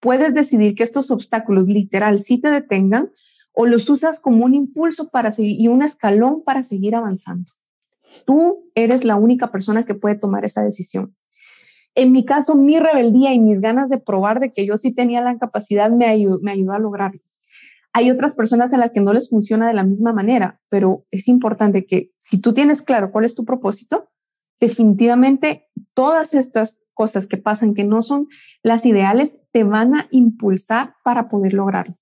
Puedes 0.00 0.32
decidir 0.34 0.74
que 0.74 0.82
estos 0.82 1.10
obstáculos 1.10 1.66
literal 1.66 2.18
sí 2.18 2.40
te 2.40 2.48
detengan 2.48 3.10
o 3.52 3.66
los 3.66 3.90
usas 3.90 4.20
como 4.20 4.44
un 4.44 4.54
impulso 4.54 5.08
para 5.08 5.32
seguir 5.32 5.60
y 5.60 5.68
un 5.68 5.82
escalón 5.82 6.42
para 6.42 6.62
seguir 6.62 6.94
avanzando. 6.94 7.52
Tú 8.24 8.70
eres 8.74 9.04
la 9.04 9.16
única 9.16 9.50
persona 9.50 9.84
que 9.84 9.94
puede 9.94 10.16
tomar 10.16 10.44
esa 10.44 10.62
decisión. 10.62 11.14
En 11.94 12.12
mi 12.12 12.24
caso, 12.24 12.54
mi 12.54 12.78
rebeldía 12.78 13.34
y 13.34 13.40
mis 13.40 13.60
ganas 13.60 13.90
de 13.90 13.98
probar 13.98 14.40
de 14.40 14.52
que 14.52 14.64
yo 14.64 14.76
sí 14.76 14.92
tenía 14.92 15.20
la 15.20 15.36
capacidad 15.38 15.90
me 15.90 16.06
ayudó, 16.06 16.38
me 16.40 16.52
ayudó 16.52 16.72
a 16.72 16.78
lograrlo. 16.78 17.20
Hay 17.92 18.10
otras 18.10 18.34
personas 18.34 18.72
a 18.72 18.78
las 18.78 18.92
que 18.92 19.00
no 19.00 19.12
les 19.12 19.28
funciona 19.28 19.66
de 19.66 19.74
la 19.74 19.84
misma 19.84 20.12
manera, 20.12 20.60
pero 20.68 21.04
es 21.10 21.26
importante 21.28 21.86
que 21.86 22.12
si 22.18 22.38
tú 22.38 22.52
tienes 22.52 22.82
claro 22.82 23.10
cuál 23.10 23.24
es 23.24 23.34
tu 23.34 23.44
propósito, 23.44 24.08
definitivamente 24.60 25.68
todas 25.94 26.34
estas 26.34 26.82
cosas 26.94 27.26
que 27.26 27.38
pasan 27.38 27.74
que 27.74 27.84
no 27.84 28.02
son 28.02 28.28
las 28.62 28.86
ideales 28.86 29.38
te 29.52 29.64
van 29.64 29.96
a 29.96 30.06
impulsar 30.10 30.94
para 31.02 31.28
poder 31.28 31.54
lograrlo. 31.54 31.96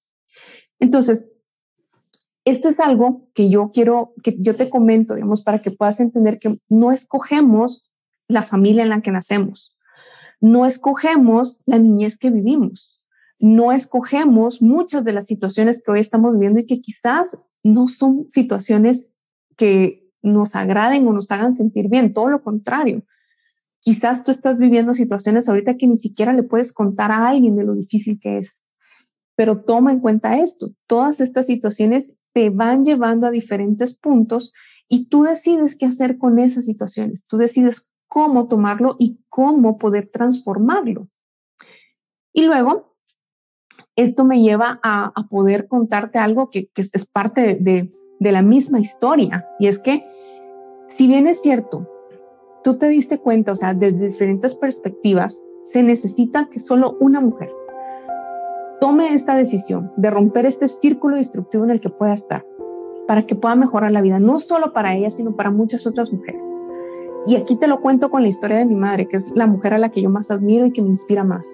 Entonces, 0.80 1.30
esto 2.44 2.68
es 2.68 2.80
algo 2.80 3.28
que 3.34 3.48
yo 3.48 3.70
quiero, 3.72 4.14
que 4.22 4.36
yo 4.38 4.56
te 4.56 4.70
comento, 4.70 5.14
digamos, 5.14 5.42
para 5.42 5.60
que 5.60 5.70
puedas 5.70 6.00
entender 6.00 6.38
que 6.38 6.58
no 6.68 6.92
escogemos 6.92 7.92
la 8.26 8.42
familia 8.42 8.82
en 8.82 8.88
la 8.88 9.00
que 9.00 9.10
nacemos, 9.10 9.76
no 10.40 10.66
escogemos 10.66 11.60
la 11.66 11.78
niñez 11.78 12.18
que 12.18 12.30
vivimos, 12.30 12.97
no 13.38 13.72
escogemos 13.72 14.60
muchas 14.60 15.04
de 15.04 15.12
las 15.12 15.26
situaciones 15.26 15.82
que 15.82 15.90
hoy 15.90 16.00
estamos 16.00 16.32
viviendo 16.32 16.60
y 16.60 16.66
que 16.66 16.80
quizás 16.80 17.38
no 17.62 17.88
son 17.88 18.26
situaciones 18.30 19.08
que 19.56 20.08
nos 20.22 20.56
agraden 20.56 21.06
o 21.06 21.12
nos 21.12 21.30
hagan 21.30 21.52
sentir 21.52 21.88
bien, 21.88 22.12
todo 22.12 22.28
lo 22.28 22.42
contrario. 22.42 23.04
Quizás 23.80 24.24
tú 24.24 24.30
estás 24.30 24.58
viviendo 24.58 24.94
situaciones 24.94 25.48
ahorita 25.48 25.76
que 25.76 25.86
ni 25.86 25.96
siquiera 25.96 26.32
le 26.32 26.42
puedes 26.42 26.72
contar 26.72 27.12
a 27.12 27.28
alguien 27.28 27.56
de 27.56 27.64
lo 27.64 27.74
difícil 27.74 28.18
que 28.18 28.38
es. 28.38 28.60
Pero 29.36 29.62
toma 29.62 29.92
en 29.92 30.00
cuenta 30.00 30.38
esto, 30.38 30.72
todas 30.88 31.20
estas 31.20 31.46
situaciones 31.46 32.12
te 32.32 32.50
van 32.50 32.84
llevando 32.84 33.26
a 33.26 33.30
diferentes 33.30 33.96
puntos 33.96 34.52
y 34.88 35.06
tú 35.06 35.22
decides 35.22 35.76
qué 35.76 35.86
hacer 35.86 36.18
con 36.18 36.38
esas 36.38 36.64
situaciones, 36.64 37.24
tú 37.26 37.36
decides 37.36 37.88
cómo 38.08 38.48
tomarlo 38.48 38.96
y 38.98 39.20
cómo 39.28 39.78
poder 39.78 40.06
transformarlo. 40.06 41.08
Y 42.32 42.46
luego, 42.46 42.87
esto 43.98 44.24
me 44.24 44.40
lleva 44.40 44.78
a, 44.82 45.12
poder 45.28 45.66
contarte 45.66 46.18
algo 46.18 46.48
que, 46.48 46.70
es 46.76 47.06
parte 47.06 47.56
de, 47.56 47.90
de 48.20 48.32
la 48.32 48.42
misma 48.42 48.78
historia. 48.78 49.46
Y 49.58 49.66
es 49.66 49.78
que, 49.78 50.04
si 50.86 51.08
bien 51.08 51.26
es 51.26 51.42
cierto, 51.42 51.86
tú 52.62 52.78
te 52.78 52.88
diste 52.88 53.18
cuenta, 53.18 53.52
o 53.52 53.56
sea, 53.56 53.74
desde 53.74 53.98
diferentes 53.98 54.54
perspectivas, 54.54 55.42
se 55.64 55.82
necesita 55.82 56.48
que 56.48 56.60
solo 56.60 56.96
una 57.00 57.20
mujer 57.20 57.50
tome 58.80 59.12
esta 59.12 59.36
decisión 59.36 59.92
de 59.96 60.10
romper 60.10 60.46
este 60.46 60.68
círculo 60.68 61.16
destructivo 61.16 61.64
en 61.64 61.70
el 61.70 61.80
que 61.80 61.90
pueda 61.90 62.14
estar 62.14 62.46
para 63.08 63.22
que 63.22 63.34
pueda 63.34 63.56
mejorar 63.56 63.90
la 63.90 64.02
vida, 64.02 64.20
no 64.20 64.38
solo 64.38 64.74
para 64.74 64.94
ella, 64.94 65.10
sino 65.10 65.34
para 65.34 65.50
muchas 65.50 65.86
otras 65.86 66.12
mujeres. 66.12 66.42
Y 67.26 67.36
aquí 67.36 67.56
te 67.56 67.66
lo 67.66 67.80
cuento 67.80 68.10
con 68.10 68.22
la 68.22 68.28
historia 68.28 68.58
de 68.58 68.66
mi 68.66 68.74
madre, 68.74 69.08
que 69.08 69.16
es 69.16 69.32
la 69.34 69.46
mujer 69.46 69.72
a 69.74 69.78
la 69.78 69.90
que 69.90 70.02
yo 70.02 70.10
más 70.10 70.30
admiro 70.30 70.66
y 70.66 70.72
que 70.72 70.82
me 70.82 70.90
inspira 70.90 71.24
más, 71.24 71.46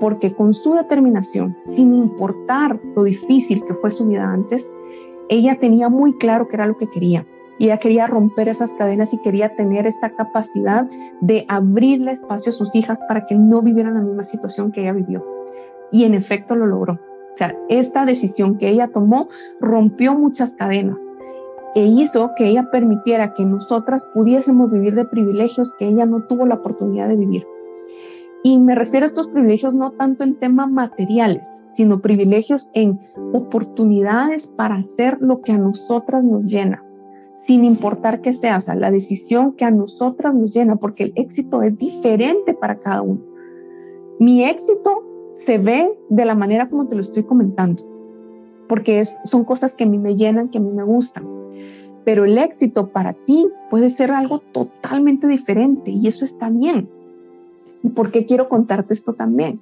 porque 0.00 0.34
con 0.34 0.52
su 0.52 0.74
determinación, 0.74 1.56
sin 1.62 1.94
importar 1.94 2.80
lo 2.94 3.04
difícil 3.04 3.64
que 3.64 3.74
fue 3.74 3.90
su 3.90 4.06
vida 4.06 4.30
antes, 4.30 4.72
ella 5.28 5.58
tenía 5.58 5.88
muy 5.88 6.16
claro 6.16 6.48
qué 6.48 6.56
era 6.56 6.66
lo 6.66 6.76
que 6.76 6.88
quería. 6.88 7.26
Y 7.58 7.64
ella 7.66 7.78
quería 7.78 8.06
romper 8.06 8.48
esas 8.48 8.72
cadenas 8.72 9.12
y 9.12 9.18
quería 9.18 9.54
tener 9.56 9.86
esta 9.86 10.10
capacidad 10.10 10.88
de 11.20 11.44
abrirle 11.48 12.12
espacio 12.12 12.50
a 12.50 12.52
sus 12.52 12.74
hijas 12.74 13.02
para 13.08 13.26
que 13.26 13.34
no 13.34 13.62
vivieran 13.62 13.94
la 13.94 14.00
misma 14.00 14.22
situación 14.22 14.70
que 14.70 14.82
ella 14.82 14.92
vivió. 14.92 15.24
Y 15.90 16.04
en 16.04 16.14
efecto 16.14 16.54
lo 16.54 16.66
logró. 16.66 16.94
O 16.94 17.36
sea, 17.36 17.56
esta 17.68 18.04
decisión 18.04 18.58
que 18.58 18.68
ella 18.68 18.88
tomó 18.88 19.28
rompió 19.60 20.14
muchas 20.14 20.54
cadenas 20.54 21.00
e 21.74 21.84
hizo 21.84 22.30
que 22.36 22.48
ella 22.48 22.70
permitiera 22.70 23.34
que 23.34 23.44
nosotras 23.44 24.08
pudiésemos 24.14 24.70
vivir 24.70 24.94
de 24.94 25.04
privilegios 25.04 25.72
que 25.78 25.86
ella 25.86 26.06
no 26.06 26.20
tuvo 26.22 26.46
la 26.46 26.56
oportunidad 26.56 27.08
de 27.08 27.16
vivir. 27.16 27.46
Y 28.44 28.58
me 28.58 28.74
refiero 28.74 29.04
a 29.04 29.08
estos 29.08 29.28
privilegios 29.28 29.74
no 29.74 29.92
tanto 29.92 30.22
en 30.22 30.36
temas 30.36 30.70
materiales, 30.70 31.48
sino 31.68 32.00
privilegios 32.00 32.70
en 32.72 33.00
oportunidades 33.32 34.46
para 34.46 34.76
hacer 34.76 35.18
lo 35.20 35.40
que 35.40 35.52
a 35.52 35.58
nosotras 35.58 36.22
nos 36.22 36.44
llena, 36.44 36.84
sin 37.34 37.64
importar 37.64 38.20
que 38.20 38.32
sea, 38.32 38.58
o 38.58 38.60
sea, 38.60 38.76
la 38.76 38.90
decisión 38.90 39.52
que 39.52 39.64
a 39.64 39.70
nosotras 39.70 40.34
nos 40.34 40.54
llena, 40.54 40.76
porque 40.76 41.04
el 41.04 41.12
éxito 41.16 41.62
es 41.62 41.76
diferente 41.76 42.54
para 42.54 42.78
cada 42.78 43.02
uno. 43.02 43.20
Mi 44.20 44.44
éxito 44.44 45.04
se 45.34 45.58
ve 45.58 45.90
de 46.08 46.24
la 46.24 46.34
manera 46.34 46.68
como 46.68 46.86
te 46.86 46.94
lo 46.94 47.00
estoy 47.00 47.24
comentando, 47.24 47.84
porque 48.68 49.00
es, 49.00 49.16
son 49.24 49.44
cosas 49.44 49.74
que 49.74 49.84
a 49.84 49.88
mí 49.88 49.98
me 49.98 50.16
llenan, 50.16 50.48
que 50.48 50.58
a 50.58 50.60
mí 50.60 50.70
me 50.70 50.84
gustan. 50.84 51.26
Pero 52.04 52.24
el 52.24 52.38
éxito 52.38 52.90
para 52.90 53.12
ti 53.12 53.48
puede 53.68 53.90
ser 53.90 54.12
algo 54.12 54.38
totalmente 54.38 55.26
diferente 55.26 55.90
y 55.90 56.06
eso 56.06 56.24
está 56.24 56.48
bien. 56.50 56.88
¿Y 57.82 57.90
por 57.90 58.10
qué 58.10 58.26
quiero 58.26 58.48
contarte 58.48 58.94
esto 58.94 59.14
también? 59.14 59.56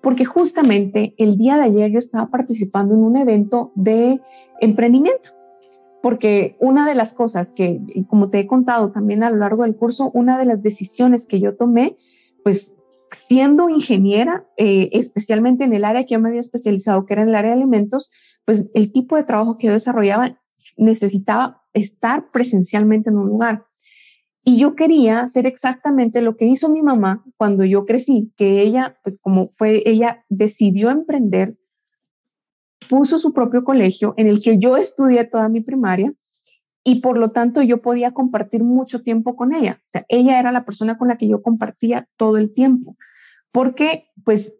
Porque 0.00 0.24
justamente 0.24 1.14
el 1.18 1.36
día 1.36 1.56
de 1.56 1.64
ayer 1.64 1.90
yo 1.90 1.98
estaba 1.98 2.30
participando 2.30 2.94
en 2.94 3.02
un 3.02 3.16
evento 3.16 3.72
de 3.74 4.20
emprendimiento. 4.60 5.30
Porque 6.02 6.56
una 6.60 6.88
de 6.88 6.94
las 6.94 7.12
cosas 7.12 7.52
que, 7.52 7.80
como 8.08 8.30
te 8.30 8.40
he 8.40 8.46
contado 8.46 8.90
también 8.90 9.22
a 9.22 9.30
lo 9.30 9.36
largo 9.36 9.64
del 9.64 9.76
curso, 9.76 10.10
una 10.14 10.38
de 10.38 10.46
las 10.46 10.62
decisiones 10.62 11.26
que 11.26 11.40
yo 11.40 11.56
tomé, 11.56 11.96
pues 12.42 12.72
siendo 13.12 13.68
ingeniera, 13.68 14.46
eh, 14.56 14.88
especialmente 14.92 15.64
en 15.64 15.74
el 15.74 15.84
área 15.84 16.04
que 16.04 16.14
yo 16.14 16.20
me 16.20 16.28
había 16.28 16.40
especializado, 16.40 17.04
que 17.04 17.14
era 17.14 17.22
en 17.22 17.28
el 17.28 17.34
área 17.34 17.50
de 17.50 17.58
alimentos, 17.58 18.10
pues 18.44 18.70
el 18.74 18.92
tipo 18.92 19.16
de 19.16 19.24
trabajo 19.24 19.58
que 19.58 19.66
yo 19.66 19.72
desarrollaba 19.72 20.40
necesitaba 20.76 21.62
estar 21.72 22.30
presencialmente 22.30 23.10
en 23.10 23.18
un 23.18 23.28
lugar. 23.28 23.66
Y 24.42 24.58
yo 24.58 24.74
quería 24.74 25.20
hacer 25.20 25.46
exactamente 25.46 26.22
lo 26.22 26.36
que 26.36 26.46
hizo 26.46 26.70
mi 26.70 26.82
mamá 26.82 27.24
cuando 27.36 27.64
yo 27.64 27.84
crecí, 27.84 28.32
que 28.36 28.62
ella, 28.62 28.98
pues 29.02 29.20
como 29.20 29.48
fue, 29.50 29.82
ella 29.84 30.24
decidió 30.28 30.90
emprender, 30.90 31.56
puso 32.88 33.18
su 33.18 33.32
propio 33.32 33.64
colegio 33.64 34.14
en 34.16 34.26
el 34.26 34.40
que 34.40 34.58
yo 34.58 34.76
estudié 34.76 35.24
toda 35.24 35.48
mi 35.48 35.60
primaria 35.60 36.14
y 36.82 37.00
por 37.00 37.18
lo 37.18 37.30
tanto 37.30 37.60
yo 37.62 37.82
podía 37.82 38.12
compartir 38.12 38.62
mucho 38.62 39.02
tiempo 39.02 39.36
con 39.36 39.54
ella. 39.54 39.82
O 39.82 39.90
sea, 39.90 40.06
ella 40.08 40.40
era 40.40 40.52
la 40.52 40.64
persona 40.64 40.96
con 40.96 41.08
la 41.08 41.16
que 41.16 41.28
yo 41.28 41.42
compartía 41.42 42.08
todo 42.16 42.38
el 42.38 42.52
tiempo, 42.52 42.96
porque 43.52 44.08
pues 44.24 44.54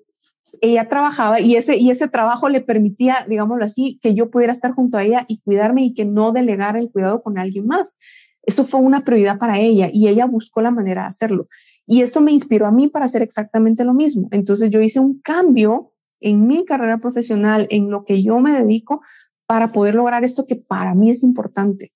ella 0.60 0.88
trabajaba 0.88 1.40
y 1.40 1.56
ese, 1.56 1.76
y 1.76 1.90
ese 1.90 2.08
trabajo 2.08 2.48
le 2.48 2.60
permitía, 2.60 3.24
digámoslo 3.26 3.64
así, 3.64 3.98
que 4.02 4.14
yo 4.14 4.30
pudiera 4.30 4.52
estar 4.52 4.72
junto 4.72 4.98
a 4.98 5.04
ella 5.04 5.24
y 5.28 5.40
cuidarme 5.40 5.84
y 5.84 5.94
que 5.94 6.04
no 6.04 6.32
delegara 6.32 6.78
el 6.78 6.90
cuidado 6.90 7.22
con 7.22 7.38
alguien 7.38 7.66
más. 7.66 7.96
Eso 8.42 8.64
fue 8.64 8.80
una 8.80 9.04
prioridad 9.04 9.38
para 9.38 9.58
ella 9.58 9.88
y 9.92 10.08
ella 10.08 10.26
buscó 10.26 10.60
la 10.60 10.70
manera 10.70 11.02
de 11.02 11.08
hacerlo. 11.08 11.48
Y 11.86 12.02
esto 12.02 12.20
me 12.20 12.32
inspiró 12.32 12.66
a 12.66 12.70
mí 12.70 12.88
para 12.88 13.04
hacer 13.04 13.22
exactamente 13.22 13.84
lo 13.84 13.94
mismo. 13.94 14.28
Entonces 14.30 14.70
yo 14.70 14.80
hice 14.80 15.00
un 15.00 15.20
cambio 15.20 15.92
en 16.20 16.46
mi 16.46 16.64
carrera 16.64 16.98
profesional, 16.98 17.66
en 17.70 17.90
lo 17.90 18.04
que 18.04 18.22
yo 18.22 18.38
me 18.38 18.52
dedico, 18.52 19.02
para 19.46 19.72
poder 19.72 19.94
lograr 19.94 20.22
esto 20.22 20.46
que 20.46 20.56
para 20.56 20.94
mí 20.94 21.10
es 21.10 21.22
importante. 21.22 21.92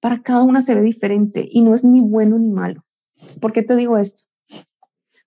Para 0.00 0.22
cada 0.22 0.42
una 0.42 0.60
se 0.60 0.74
ve 0.74 0.82
diferente 0.82 1.48
y 1.50 1.62
no 1.62 1.74
es 1.74 1.84
ni 1.84 2.00
bueno 2.00 2.38
ni 2.38 2.50
malo. 2.50 2.84
¿Por 3.40 3.52
qué 3.52 3.62
te 3.62 3.74
digo 3.76 3.96
esto? 3.96 4.24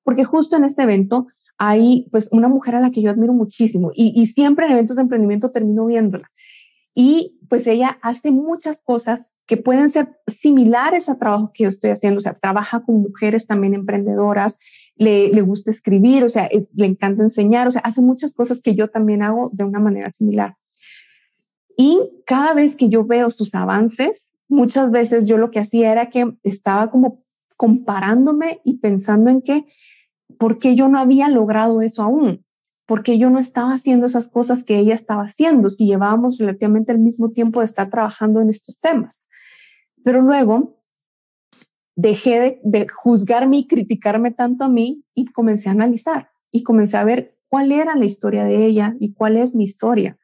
Porque 0.04 0.24
justo 0.24 0.56
en 0.56 0.64
este 0.64 0.84
evento 0.84 1.28
hay 1.58 2.08
pues 2.12 2.30
una 2.32 2.48
mujer 2.48 2.76
a 2.76 2.80
la 2.80 2.92
que 2.92 3.02
yo 3.02 3.10
admiro 3.10 3.34
muchísimo 3.34 3.92
y, 3.94 4.14
y 4.20 4.28
siempre 4.28 4.66
en 4.66 4.74
eventos 4.74 4.98
de 4.98 5.04
emprendimiento 5.04 5.52
termino 5.52 5.86
viéndola. 5.86 6.30
Y 6.94 7.40
pues 7.52 7.68
ella 7.68 8.00
hace 8.02 8.32
muchas 8.32 8.80
cosas 8.80 9.30
que 9.46 9.58
pueden 9.58 9.90
ser 9.90 10.18
similares 10.26 11.10
a 11.10 11.18
trabajo 11.18 11.52
que 11.54 11.64
yo 11.64 11.70
estoy 11.70 11.90
haciendo, 11.90 12.20
o 12.20 12.22
sea, 12.22 12.34
trabaja 12.34 12.82
con 12.86 13.02
mujeres 13.02 13.46
también 13.46 13.74
emprendedoras, 13.74 14.58
le, 14.96 15.28
le 15.28 15.42
gusta 15.42 15.70
escribir, 15.70 16.24
o 16.24 16.30
sea, 16.30 16.46
eh, 16.46 16.66
le 16.74 16.86
encanta 16.86 17.24
enseñar, 17.24 17.68
o 17.68 17.72
sea, 17.72 17.82
hace 17.82 18.00
muchas 18.00 18.34
cosas 18.34 18.62
que 18.62 18.74
yo 18.74 18.88
también 18.88 19.22
hago 19.22 19.50
de 19.52 19.66
una 19.66 19.80
manera 19.80 20.10
similar. 20.10 20.56
Y 21.76 22.00
cada 22.26 22.54
vez 22.54 22.78
que 22.78 22.88
yo 22.88 23.04
veo 23.04 23.30
sus 23.32 23.54
avances, 23.54 24.32
muchas 24.48 24.90
veces 24.90 25.26
yo 25.26 25.38
lo 25.38 25.52
que 25.52 25.60
hacía 25.60 25.92
era 25.92 26.10
que 26.10 26.34
estaba 26.44 26.90
como 26.90 27.26
comparándome 27.58 28.62
y 28.64 28.78
pensando 28.78 29.30
en 29.30 29.42
que 29.42 29.66
¿por 30.40 30.58
qué 30.58 30.78
yo 30.78 30.88
no 30.88 31.00
había 31.00 31.28
logrado 31.28 31.82
eso 31.82 32.02
aún? 32.02 32.46
¿Por 32.86 33.04
qué 33.04 33.18
yo 33.18 33.30
no 33.30 33.40
estaba 33.40 33.74
haciendo 33.74 34.06
esas 34.06 34.28
cosas 34.28 34.64
que 34.64 34.78
ella 34.78 34.96
estaba 34.96 35.24
haciendo 35.24 35.70
si 35.70 35.86
llevábamos 35.86 36.38
relativamente 36.38 36.92
el 36.92 37.00
mismo 37.00 37.32
tiempo 37.32 37.60
de 37.60 37.66
estar 37.66 37.90
trabajando 37.90 38.42
en 38.42 38.50
estos 38.50 38.80
temas? 38.80 39.28
Pero 40.04 40.22
luego 40.22 40.84
dejé 41.96 42.60
de, 42.64 42.88
juzgarme 42.90 43.58
y 43.58 43.68
criticarme 43.68 44.32
tanto 44.32 44.66
a 44.66 44.70
mí 44.70 45.04
y 45.14 45.26
comencé 45.26 45.70
a 45.70 45.74
analizar 45.74 46.32
y 46.52 46.64
comencé 46.64 46.98
a 46.98 47.04
ver 47.04 47.38
cuál 47.48 47.72
era 47.72 47.96
la 47.96 48.06
historia 48.06 48.44
de 48.44 48.66
ella 48.66 48.96
y 49.00 49.14
cuál 49.14 49.38
es 49.38 49.56
mi 49.56 49.64
historia. 49.64 50.18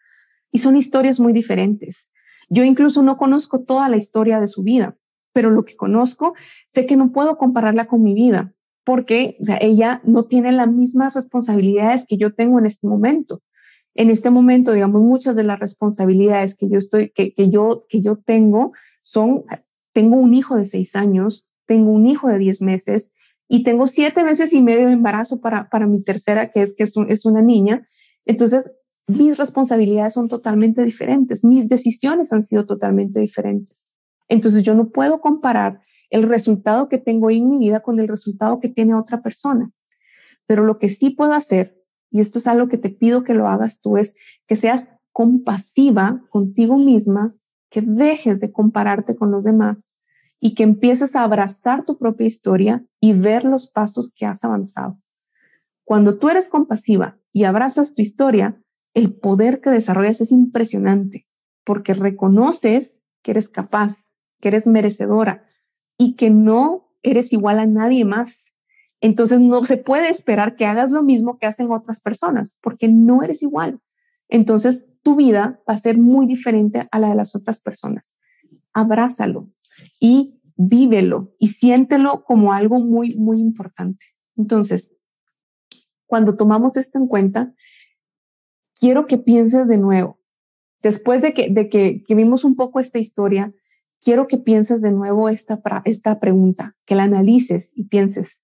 Y 0.52 0.60
son 0.60 0.76
historias 0.76 1.20
muy 1.20 1.34
diferentes. 1.34 2.10
Yo 2.50 2.64
incluso 2.64 3.04
no 3.04 3.18
conozco 3.18 3.62
toda 3.62 3.90
la 3.90 3.98
historia 3.98 4.40
de 4.40 4.48
su 4.48 4.64
vida, 4.64 4.98
pero 5.34 5.52
lo 5.52 5.66
que 5.66 5.76
conozco, 5.76 6.34
sé 6.68 6.86
que 6.86 6.98
no 6.98 7.12
puedo 7.12 7.38
compararla 7.38 7.88
con 7.88 8.02
mi 8.02 8.14
vida 8.14 8.54
porque 8.88 9.36
o 9.42 9.54
ella 9.60 10.02
no 10.06 10.28
tiene 10.28 10.54
las 10.54 10.72
mismas 10.72 11.14
responsabilidades 11.14 12.06
que 12.08 12.16
yo 12.16 12.34
tengo 12.34 12.58
en 12.58 12.66
este 12.66 12.88
momento. 12.88 13.42
En 13.96 14.10
este 14.10 14.30
momento, 14.30 14.72
digamos, 14.72 15.02
muchas 15.02 15.36
de 15.36 15.44
las 15.44 15.60
responsabilidades 15.60 16.56
que 16.56 16.70
yo 17.50 18.24
tengo 18.24 18.72
son, 19.04 19.44
tengo 19.92 20.16
un 20.16 20.34
hijo 20.34 20.56
de 20.56 20.64
seis 20.64 20.96
años, 20.96 21.50
tengo 21.66 21.92
un 21.92 22.08
hijo 22.08 22.30
de 22.30 22.38
diez 22.38 22.62
meses 22.62 23.12
y 23.50 23.64
tengo 23.64 23.88
siete 23.88 24.24
meses 24.24 24.54
y 24.54 24.62
medio 24.62 24.88
de 24.88 24.94
embarazo 24.94 25.42
para, 25.42 25.68
para 25.70 25.86
mi 25.86 26.02
tercera, 26.02 26.50
que 26.50 26.62
es 26.62 26.74
que 26.74 26.84
es 26.84 27.26
una 27.26 27.42
niña. 27.42 27.86
Entonces, 28.24 28.72
mis 29.06 29.38
responsabilidades 29.38 30.14
son 30.14 30.30
totalmente 30.30 30.82
diferentes, 30.86 31.44
mis 31.44 31.68
decisiones 31.68 32.32
han 32.32 32.42
sido 32.42 32.66
totalmente 32.66 33.20
diferentes. 33.20 33.92
Entonces, 34.30 34.62
yo 34.62 34.76
no 34.76 34.92
puedo 34.92 35.20
comparar 35.20 35.82
el 36.10 36.24
resultado 36.24 36.90
que 36.90 36.98
tengo 36.98 37.30
en 37.30 37.50
mi 37.50 37.58
vida 37.58 37.82
con 37.82 38.00
el 38.00 38.08
resultado 38.08 38.60
que 38.60 38.70
tiene 38.70 38.96
otra 38.96 39.22
persona. 39.22 39.72
Pero 40.46 40.64
lo 40.64 40.80
que 40.80 40.90
sí 40.90 41.10
puedo 41.10 41.34
hacer, 41.34 41.78
y 42.10 42.20
esto 42.20 42.40
es 42.40 42.48
algo 42.48 42.68
que 42.68 42.78
te 42.78 42.90
pido 42.90 43.24
que 43.24 43.34
lo 43.34 43.48
hagas 43.48 43.82
tú, 43.82 43.98
es 43.98 44.16
que 44.48 44.56
seas 44.56 44.88
compasiva 45.12 46.24
contigo 46.30 46.78
misma, 46.78 47.36
que 47.70 47.82
dejes 47.82 48.40
de 48.40 48.52
compararte 48.52 49.16
con 49.16 49.32
los 49.32 49.44
demás 49.44 49.98
y 50.40 50.54
que 50.54 50.64
empieces 50.64 51.16
a 51.16 51.24
abrazar 51.24 51.86
tu 51.86 51.98
propia 51.98 52.28
historia 52.28 52.86
y 53.02 53.14
ver 53.14 53.44
los 53.44 53.70
pasos 53.70 54.12
que 54.16 54.26
has 54.26 54.44
avanzado. 54.44 55.00
Cuando 55.84 56.18
tú 56.18 56.30
eres 56.30 56.50
compasiva 56.50 57.18
y 57.34 57.44
abrazas 57.46 57.94
tu 57.94 58.02
historia, 58.02 58.62
el 58.94 59.14
poder 59.14 59.62
que 59.62 59.70
desarrollas 59.70 60.22
es 60.22 60.32
impresionante 60.32 61.28
porque 61.66 61.94
reconoces 61.94 63.00
que 63.22 63.32
eres 63.32 63.50
capaz, 63.50 64.14
que 64.40 64.48
eres 64.48 64.68
merecedora, 64.68 65.46
y 65.98 66.16
que 66.16 66.30
no 66.30 66.90
eres 67.04 67.34
igual 67.34 67.60
a 67.60 67.66
nadie 67.66 68.06
más. 68.06 68.46
Entonces 69.02 69.40
no 69.40 69.64
se 69.66 69.78
puede 69.78 70.10
esperar 70.10 70.56
que 70.56 70.66
hagas 70.66 70.92
lo 70.92 71.04
mismo 71.04 71.38
que 71.38 71.46
hacen 71.46 71.72
otras 71.72 72.00
personas, 72.00 72.58
porque 72.62 72.88
no 72.88 73.24
eres 73.24 73.44
igual. 73.44 73.80
Entonces 74.30 74.86
tu 75.04 75.16
vida 75.16 75.62
va 75.70 75.74
a 75.74 75.78
ser 75.78 75.98
muy 75.98 76.26
diferente 76.26 76.88
a 76.92 77.00
la 77.00 77.10
de 77.10 77.16
las 77.16 77.36
otras 77.36 77.60
personas. 77.60 78.16
Abrázalo 78.74 79.50
y 80.00 80.40
vívelo 80.56 81.34
y 81.40 81.50
siéntelo 81.50 82.24
como 82.24 82.52
algo 82.52 82.80
muy, 82.80 83.16
muy 83.16 83.40
importante. 83.40 84.06
Entonces, 84.36 84.92
cuando 86.08 86.36
tomamos 86.36 86.78
esto 86.78 86.98
en 86.98 87.08
cuenta, 87.08 87.54
quiero 88.80 89.08
que 89.08 89.18
pienses 89.18 89.68
de 89.68 89.78
nuevo. 89.78 90.20
Después 90.82 91.22
de 91.22 91.34
que, 91.34 91.50
de 91.50 91.70
que, 91.70 92.04
vimos 92.16 92.44
un 92.44 92.56
poco 92.56 92.80
esta 92.80 93.00
historia, 93.00 93.54
quiero 94.02 94.28
que 94.28 94.38
pienses 94.38 94.82
de 94.82 94.92
nuevo 94.92 95.30
esta, 95.30 95.62
esta 95.86 96.20
pregunta, 96.20 96.76
que 96.86 96.96
la 96.96 97.04
analices 97.04 97.72
y 97.76 97.84
pienses, 97.84 98.42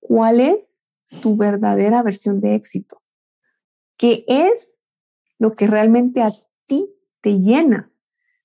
¿cuál 0.00 0.40
es 0.40 0.82
tu 1.22 1.36
verdadera 1.36 2.02
versión 2.02 2.40
de 2.40 2.54
éxito? 2.54 3.02
¿Qué 3.96 4.24
es 4.26 4.82
lo 5.38 5.56
que 5.56 5.66
realmente 5.66 6.22
a 6.22 6.30
ti 6.66 6.94
te 7.20 7.38
llena? 7.38 7.90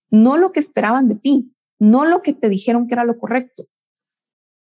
No 0.09 0.37
lo 0.37 0.51
que 0.51 0.59
esperaban 0.59 1.07
de 1.07 1.15
ti, 1.15 1.55
no 1.79 2.05
lo 2.05 2.21
que 2.21 2.33
te 2.33 2.49
dijeron 2.49 2.87
que 2.87 2.93
era 2.93 3.05
lo 3.05 3.17
correcto. 3.17 3.67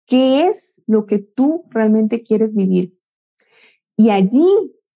¿Qué 0.05 0.47
es 0.47 0.81
lo 0.87 1.05
que 1.05 1.19
tú 1.19 1.65
realmente 1.69 2.23
quieres 2.23 2.55
vivir? 2.55 2.97
Y 3.95 4.09
allí 4.09 4.47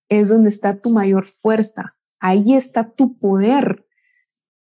es 0.08 0.28
donde 0.28 0.48
está 0.48 0.80
tu 0.80 0.90
mayor 0.90 1.24
fuerza, 1.24 1.96
ahí 2.18 2.54
está 2.54 2.90
tu 2.90 3.18
poder, 3.18 3.83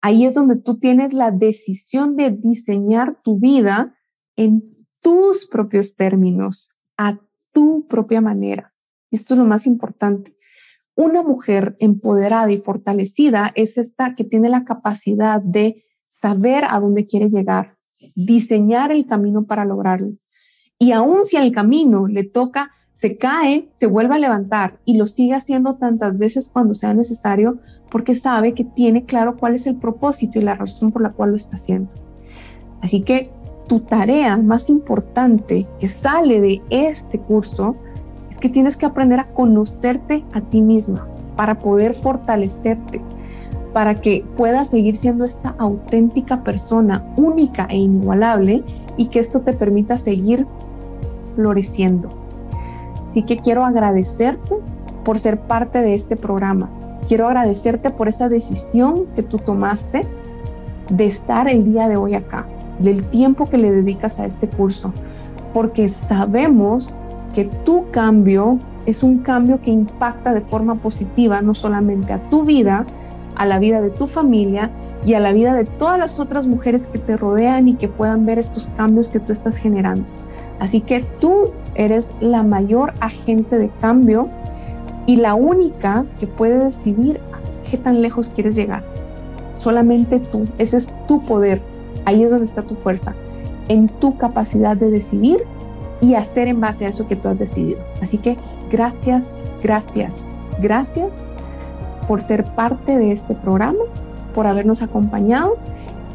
ahí 0.01 0.25
es 0.25 0.35
donde 0.35 0.57
tú 0.57 0.79
tienes 0.79 1.13
la 1.13 1.31
decisión 1.31 2.17
de 2.17 2.31
diseñar 2.31 3.21
tu 3.23 3.39
vida 3.39 3.97
en 4.37 4.77
tus 5.01 5.47
propios 5.47 5.97
términos, 5.97 6.71
a 6.97 7.21
tu 7.53 7.87
propia 7.87 8.21
manera. 8.21 8.75
Esto 9.11 9.35
es 9.35 9.39
lo 9.39 9.47
más 9.47 9.67
importante. 9.67 10.37
Una 10.95 11.23
mujer 11.23 11.77
empoderada 11.81 12.51
y 12.51 12.59
fortalecida 12.59 13.53
es 13.55 13.79
esta 13.79 14.15
que 14.15 14.25
tiene 14.25 14.49
la 14.49 14.65
capacidad 14.65 15.41
de 15.41 15.85
saber 16.07 16.65
a 16.69 16.81
dónde 16.81 17.07
quiere 17.07 17.31
llegar, 17.31 17.77
diseñar 18.15 18.91
el 18.91 19.07
camino 19.07 19.47
para 19.47 19.65
lograrlo. 19.65 20.17
Y 20.79 20.93
aun 20.93 21.25
si 21.25 21.37
el 21.37 21.53
camino 21.53 22.07
le 22.07 22.25
toca 22.25 22.73
se 22.99 23.17
cae, 23.17 23.69
se 23.71 23.87
vuelve 23.87 24.17
a 24.17 24.19
levantar 24.19 24.81
y 24.85 24.97
lo 24.97 25.07
sigue 25.07 25.35
haciendo 25.35 25.77
tantas 25.77 26.19
veces 26.19 26.51
cuando 26.53 26.75
sea 26.75 26.95
necesario 26.95 27.59
porque 27.91 28.17
sabe 28.17 28.55
que 28.55 28.65
tiene 28.65 29.05
claro 29.05 29.37
cuál 29.37 29.55
es 29.55 29.69
el 29.69 29.77
propósito 29.77 30.41
y 30.41 30.43
la 30.43 30.57
razón 30.57 30.91
por 30.91 31.03
la 31.03 31.13
cual 31.13 31.31
lo 31.31 31.37
está 31.37 31.55
haciendo. 31.55 31.95
Así 32.81 33.03
que 33.03 33.31
tu 33.69 33.79
tarea 33.81 34.37
más 34.37 34.69
importante 34.69 35.65
que 35.79 35.87
sale 35.87 36.41
de 36.41 36.61
este 36.71 37.21
curso 37.21 37.77
es 38.31 38.39
que 38.39 38.49
tienes 38.49 38.77
que 38.77 38.87
aprender 38.87 39.21
a 39.21 39.29
conocerte 39.29 40.25
a 40.33 40.41
ti 40.41 40.61
misma 40.61 41.07
para 41.37 41.61
poder 41.61 41.95
fortalecerte, 41.95 43.01
para 43.73 44.01
que 44.01 44.25
puedas 44.35 44.71
seguir 44.71 44.97
siendo 44.97 45.25
esta 45.25 45.55
auténtica 45.59 46.43
persona 46.43 47.05
única 47.17 47.69
e 47.71 47.77
inigualable 47.77 48.65
y 48.97 49.07
que 49.07 49.21
esto 49.21 49.41
te 49.43 49.53
permita 49.53 49.99
seguir 49.99 50.45
floreciendo. 51.37 52.28
Así 53.19 53.25
que 53.25 53.39
quiero 53.39 53.65
agradecerte 53.65 54.55
por 55.05 55.19
ser 55.19 55.41
parte 55.41 55.81
de 55.81 55.97
este 55.97 56.15
programa. 56.15 56.71
Quiero 57.09 57.27
agradecerte 57.27 57.91
por 57.91 58.07
esa 58.07 58.29
decisión 58.29 59.07
que 59.17 59.25
tú 59.25 59.39
tomaste 59.39 60.03
de 60.89 61.07
estar 61.07 61.49
el 61.49 61.65
día 61.65 61.89
de 61.89 61.97
hoy 61.97 62.15
acá, 62.15 62.47
del 62.79 63.03
tiempo 63.03 63.49
que 63.49 63.59
le 63.59 63.73
dedicas 63.73 64.21
a 64.21 64.25
este 64.25 64.47
curso, 64.47 64.93
porque 65.53 65.89
sabemos 65.89 66.97
que 67.35 67.47
tu 67.65 67.91
cambio 67.91 68.61
es 68.87 69.03
un 69.03 69.19
cambio 69.19 69.61
que 69.63 69.73
impacta 69.73 70.33
de 70.33 70.41
forma 70.41 70.77
positiva 70.77 71.43
no 71.43 71.55
solamente 71.55 72.13
a 72.13 72.21
tu 72.31 72.45
vida, 72.45 72.87
a 73.35 73.47
la 73.47 73.59
vida 73.59 73.81
de 73.81 73.91
tu 73.91 74.07
familia 74.07 74.71
y 75.05 75.15
a 75.15 75.19
la 75.19 75.33
vida 75.33 75.55
de 75.55 75.65
todas 75.65 75.99
las 75.99 76.21
otras 76.21 76.47
mujeres 76.47 76.87
que 76.87 77.01
te 77.01 77.17
rodean 77.17 77.67
y 77.67 77.75
que 77.75 77.89
puedan 77.89 78.25
ver 78.27 78.39
estos 78.39 78.69
cambios 78.77 79.09
que 79.09 79.19
tú 79.19 79.33
estás 79.33 79.57
generando. 79.57 80.05
Así 80.59 80.81
que 80.81 81.05
tú 81.21 81.51
eres 81.75 82.15
la 82.21 82.43
mayor 82.43 82.93
agente 83.01 83.59
de 83.59 83.71
cambio 83.81 84.29
y 85.07 85.17
la 85.17 85.35
única 85.35 86.05
que 86.19 86.27
puede 86.27 86.59
decidir 86.59 87.21
qué 87.71 87.79
tan 87.79 88.03
lejos 88.03 88.29
quieres 88.29 88.55
llegar. 88.57 88.83
Solamente 89.57 90.21
tú, 90.21 90.47
ese 90.59 90.77
es 90.77 90.91
tu 91.07 91.23
poder. 91.23 91.61
Ahí 92.05 92.23
es 92.23 92.31
donde 92.31 92.45
está 92.45 92.63
tu 92.63 92.75
fuerza, 92.75 93.15
en 93.69 93.89
tu 93.89 94.17
capacidad 94.17 94.77
de 94.77 94.91
decidir 94.91 95.45
y 96.01 96.15
hacer 96.15 96.49
en 96.49 96.61
base 96.61 96.87
a 96.87 96.89
eso 96.89 97.07
que 97.07 97.17
tú 97.17 97.29
has 97.29 97.39
decidido. 97.39 97.81
Así 98.01 98.19
que 98.19 98.37
gracias, 98.71 99.35
gracias, 99.63 100.27
gracias 100.61 101.19
por 102.07 102.21
ser 102.21 102.45
parte 102.45 102.97
de 102.99 103.13
este 103.13 103.35
programa, 103.35 103.85
por 104.35 104.47
habernos 104.47 104.83
acompañado 104.83 105.57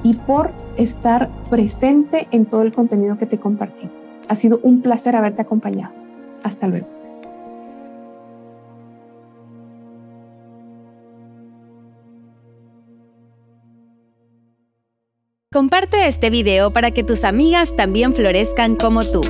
y 0.03 0.13
por 0.13 0.51
estar 0.77 1.29
presente 1.49 2.27
en 2.32 2.45
todo 2.45 2.62
el 2.63 2.73
contenido 2.73 3.17
que 3.17 3.25
te 3.25 3.38
compartí. 3.38 3.89
Ha 4.30 4.36
sido 4.36 4.60
un 4.64 4.82
placer 4.82 5.16
haberte 5.16 5.42
acompañado. 5.42 5.94
Hasta 6.44 6.68
luego. 6.68 6.88
Comparte 15.52 16.08
este 16.08 16.32
video 16.32 16.74
para 16.74 16.90
que 16.90 17.04
tus 17.04 17.24
amigas 17.24 17.76
también 17.76 18.16
florezcan 18.16 18.76
como 18.76 19.06
tú. 19.06 19.22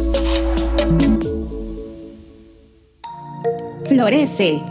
Florece 3.85 4.63